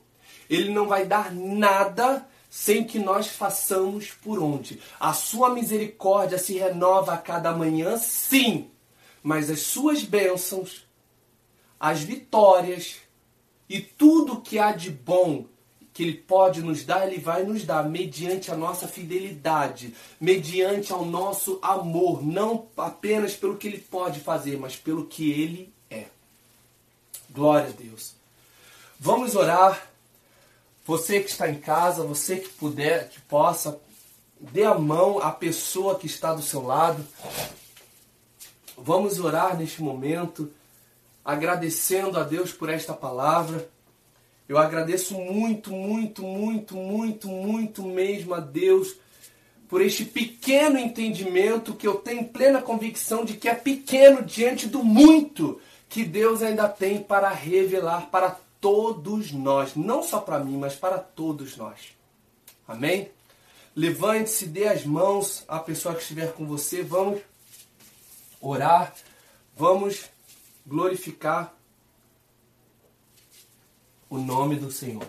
[0.48, 4.80] Ele não vai dar nada sem que nós façamos por onde.
[4.98, 8.70] A sua misericórdia se renova a cada manhã, sim,
[9.22, 10.86] mas as suas bênçãos,
[11.78, 12.96] as vitórias
[13.68, 15.44] e tudo que há de bom
[15.92, 21.04] que Ele pode nos dar, Ele vai nos dar mediante a nossa fidelidade, mediante ao
[21.04, 26.06] nosso amor, não apenas pelo que Ele pode fazer, mas pelo que Ele é.
[27.28, 28.14] Glória a Deus.
[28.98, 29.90] Vamos orar.
[30.88, 33.78] Você que está em casa, você que puder, que possa,
[34.40, 37.06] dê a mão à pessoa que está do seu lado.
[38.74, 40.50] Vamos orar neste momento,
[41.22, 43.68] agradecendo a Deus por esta palavra.
[44.48, 48.96] Eu agradeço muito, muito, muito, muito, muito mesmo a Deus
[49.68, 54.82] por este pequeno entendimento que eu tenho plena convicção de que é pequeno diante do
[54.82, 60.74] muito que Deus ainda tem para revelar para todos nós, não só para mim, mas
[60.74, 61.96] para todos nós.
[62.66, 63.10] Amém?
[63.74, 66.82] Levante-se, dê as mãos à pessoa que estiver com você.
[66.82, 67.20] Vamos
[68.40, 68.94] orar,
[69.56, 70.10] vamos
[70.66, 71.54] glorificar
[74.10, 75.08] o nome do Senhor.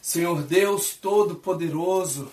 [0.00, 2.30] Senhor Deus Todo-Poderoso,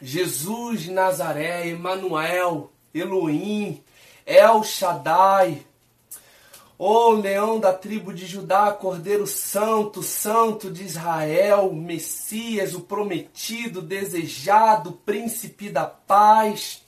[0.00, 3.82] Jesus de Nazaré, Emanuel, Elohim,
[4.26, 5.66] El Shaddai,
[6.78, 14.92] Ó leão da tribo de Judá, Cordeiro Santo, Santo de Israel, Messias, o prometido, desejado,
[15.04, 16.84] príncipe da paz.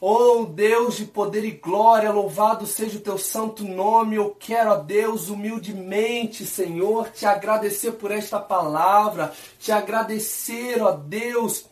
[0.00, 4.14] Oh Deus de poder e glória, louvado seja o teu santo nome.
[4.14, 11.64] Eu quero a Deus humildemente, Senhor, te agradecer por esta palavra, te agradecer, ó Deus,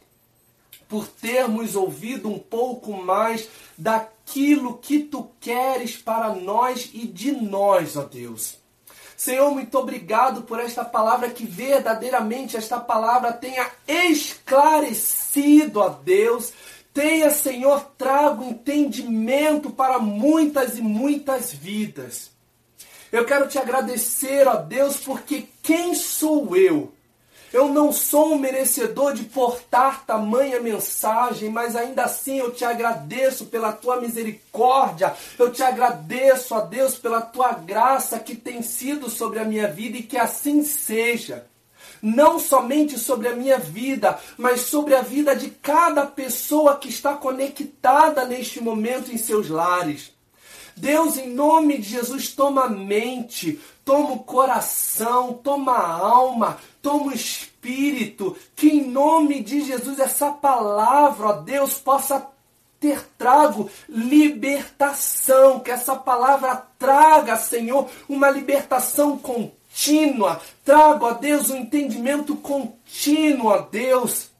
[0.89, 3.49] por termos ouvido um pouco mais
[4.25, 8.57] daquilo que tu queres para nós e de nós, ó Deus.
[9.17, 16.53] Senhor, muito obrigado por esta palavra que verdadeiramente esta palavra tenha esclarecido, ó Deus.
[16.93, 22.31] Tenha, Senhor, trago entendimento para muitas e muitas vidas.
[23.11, 26.93] Eu quero te agradecer, ó Deus, porque quem sou eu?
[27.53, 33.47] Eu não sou um merecedor de portar tamanha mensagem, mas ainda assim eu te agradeço
[33.47, 35.15] pela tua misericórdia.
[35.39, 39.99] Eu te agradeço, ó Deus, pela tua graça que tem sido sobre a minha vida
[39.99, 41.47] e que assim seja.
[42.01, 47.15] Não somente sobre a minha vida, mas sobre a vida de cada pessoa que está
[47.15, 50.12] conectada neste momento em seus lares.
[50.77, 57.07] Deus, em nome de Jesus, toma a mente, toma o coração, toma a alma, toma
[57.07, 62.27] o espírito, que em nome de Jesus essa palavra, ó Deus, possa
[62.81, 71.57] ter trago libertação, que essa palavra traga, Senhor, uma libertação contínua, traga, ó Deus, um
[71.57, 74.31] entendimento contínuo, ó Deus.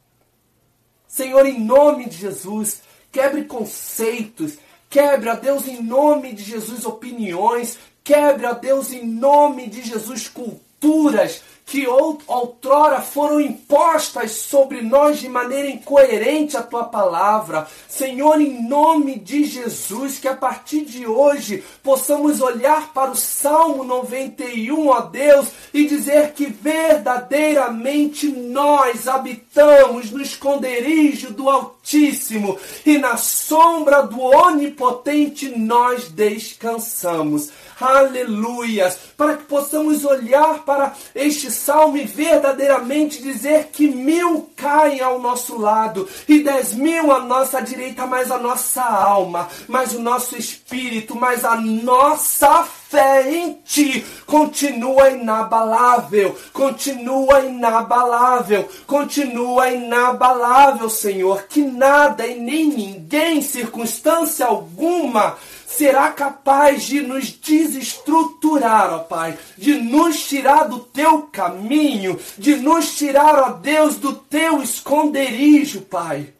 [1.07, 2.81] Senhor, em nome de Jesus,
[3.11, 4.57] quebre conceitos,
[4.93, 7.79] Quebre, a Deus, em nome de Jesus, opiniões.
[8.03, 15.29] Quebre, a Deus, em nome de Jesus, culturas que outrora foram impostas sobre nós de
[15.29, 17.67] maneira incoerente a tua palavra.
[17.87, 23.83] Senhor, em nome de Jesus, que a partir de hoje possamos olhar para o Salmo
[23.83, 33.17] 91, ó Deus, e dizer que verdadeiramente nós habitamos no esconderijo do Altíssimo e na
[33.17, 37.49] sombra do Onipotente nós descansamos.
[37.83, 38.97] Aleluias!
[39.17, 45.59] Para que possamos olhar para este salmo e verdadeiramente dizer que mil caem ao nosso
[45.59, 51.13] lado e dez mil à nossa direita, mas a nossa alma, mas o nosso espírito,
[51.13, 62.25] mas a nossa fé em ti continua inabalável, continua inabalável, continua inabalável, Senhor, que nada
[62.25, 65.35] e nem ninguém, circunstância alguma,
[65.77, 72.95] será capaz de nos desestruturar, ó Pai, de nos tirar do teu caminho, de nos
[72.95, 76.33] tirar, ó Deus, do teu esconderijo, Pai.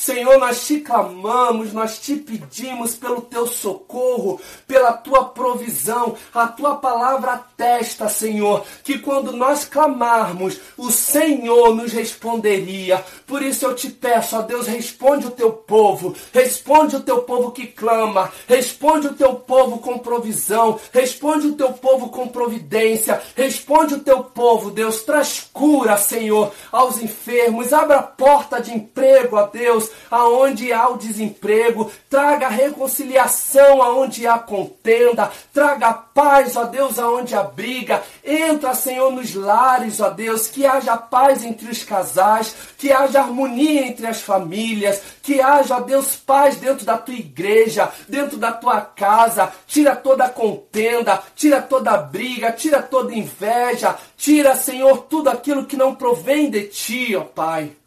[0.00, 6.16] Senhor, nós te clamamos, nós te pedimos pelo teu socorro, pela tua provisão.
[6.32, 13.04] A tua palavra atesta, Senhor, que quando nós clamarmos, o Senhor nos responderia.
[13.26, 17.50] Por isso eu te peço, ó Deus, responde o teu povo, responde o teu povo
[17.50, 23.96] que clama, responde o teu povo com provisão, responde o teu povo com providência, responde
[23.96, 29.46] o teu povo, Deus, traz cura, Senhor, aos enfermos, abra a porta de emprego, ó
[29.46, 37.34] Deus, aonde há o desemprego, traga reconciliação aonde há contenda, traga paz, ó Deus, aonde
[37.34, 38.02] há briga.
[38.24, 43.86] Entra, Senhor, nos lares, ó Deus, que haja paz entre os casais, que haja harmonia
[43.86, 48.80] entre as famílias, que haja, ó Deus, paz dentro da tua igreja, dentro da tua
[48.80, 49.52] casa.
[49.66, 55.94] Tira toda contenda, tira toda briga, tira toda inveja, tira, Senhor, tudo aquilo que não
[55.94, 57.79] provém de ti, ó Pai.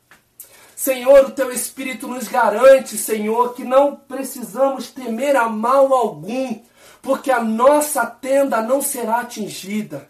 [0.83, 6.59] Senhor, o teu Espírito nos garante, Senhor, que não precisamos temer a mal algum,
[7.01, 10.09] porque a nossa tenda não será atingida.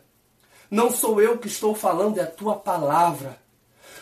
[0.71, 3.37] Não sou eu que estou falando, é a tua palavra.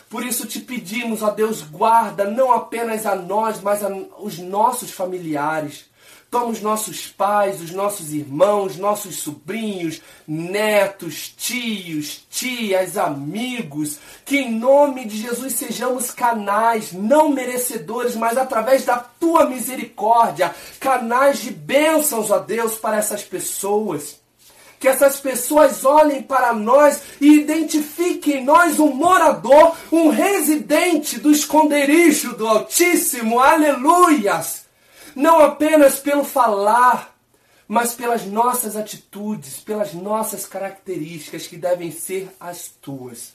[0.09, 5.90] Por isso te pedimos, ó Deus, guarda não apenas a nós, mas aos nossos familiares.
[6.32, 14.49] Toma os nossos pais, os nossos irmãos, nossos sobrinhos, netos, tios, tias, amigos, que em
[14.49, 22.32] nome de Jesus sejamos canais, não merecedores, mas através da tua misericórdia, canais de bênçãos,
[22.32, 24.21] ó Deus, para essas pessoas.
[24.79, 31.29] Que essas pessoas olhem para nós e identifiquem em nós um morador, um residente do
[31.29, 33.38] esconderijo do Altíssimo.
[33.38, 34.61] Aleluias!
[35.16, 37.18] Não apenas pelo falar,
[37.68, 43.34] mas pelas nossas atitudes, pelas nossas características que devem ser as tuas.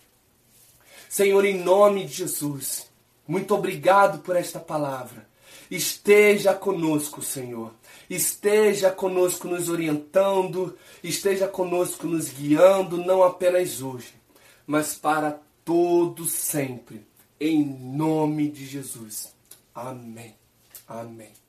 [1.08, 2.86] Senhor, em nome de Jesus,
[3.26, 5.26] muito obrigado por esta palavra.
[5.70, 7.72] Esteja conosco, Senhor.
[8.08, 14.14] Esteja conosco nos orientando, esteja conosco nos guiando, não apenas hoje,
[14.66, 17.06] mas para todo sempre.
[17.40, 19.34] Em nome de Jesus.
[19.74, 20.34] Amém.
[20.86, 21.45] Amém.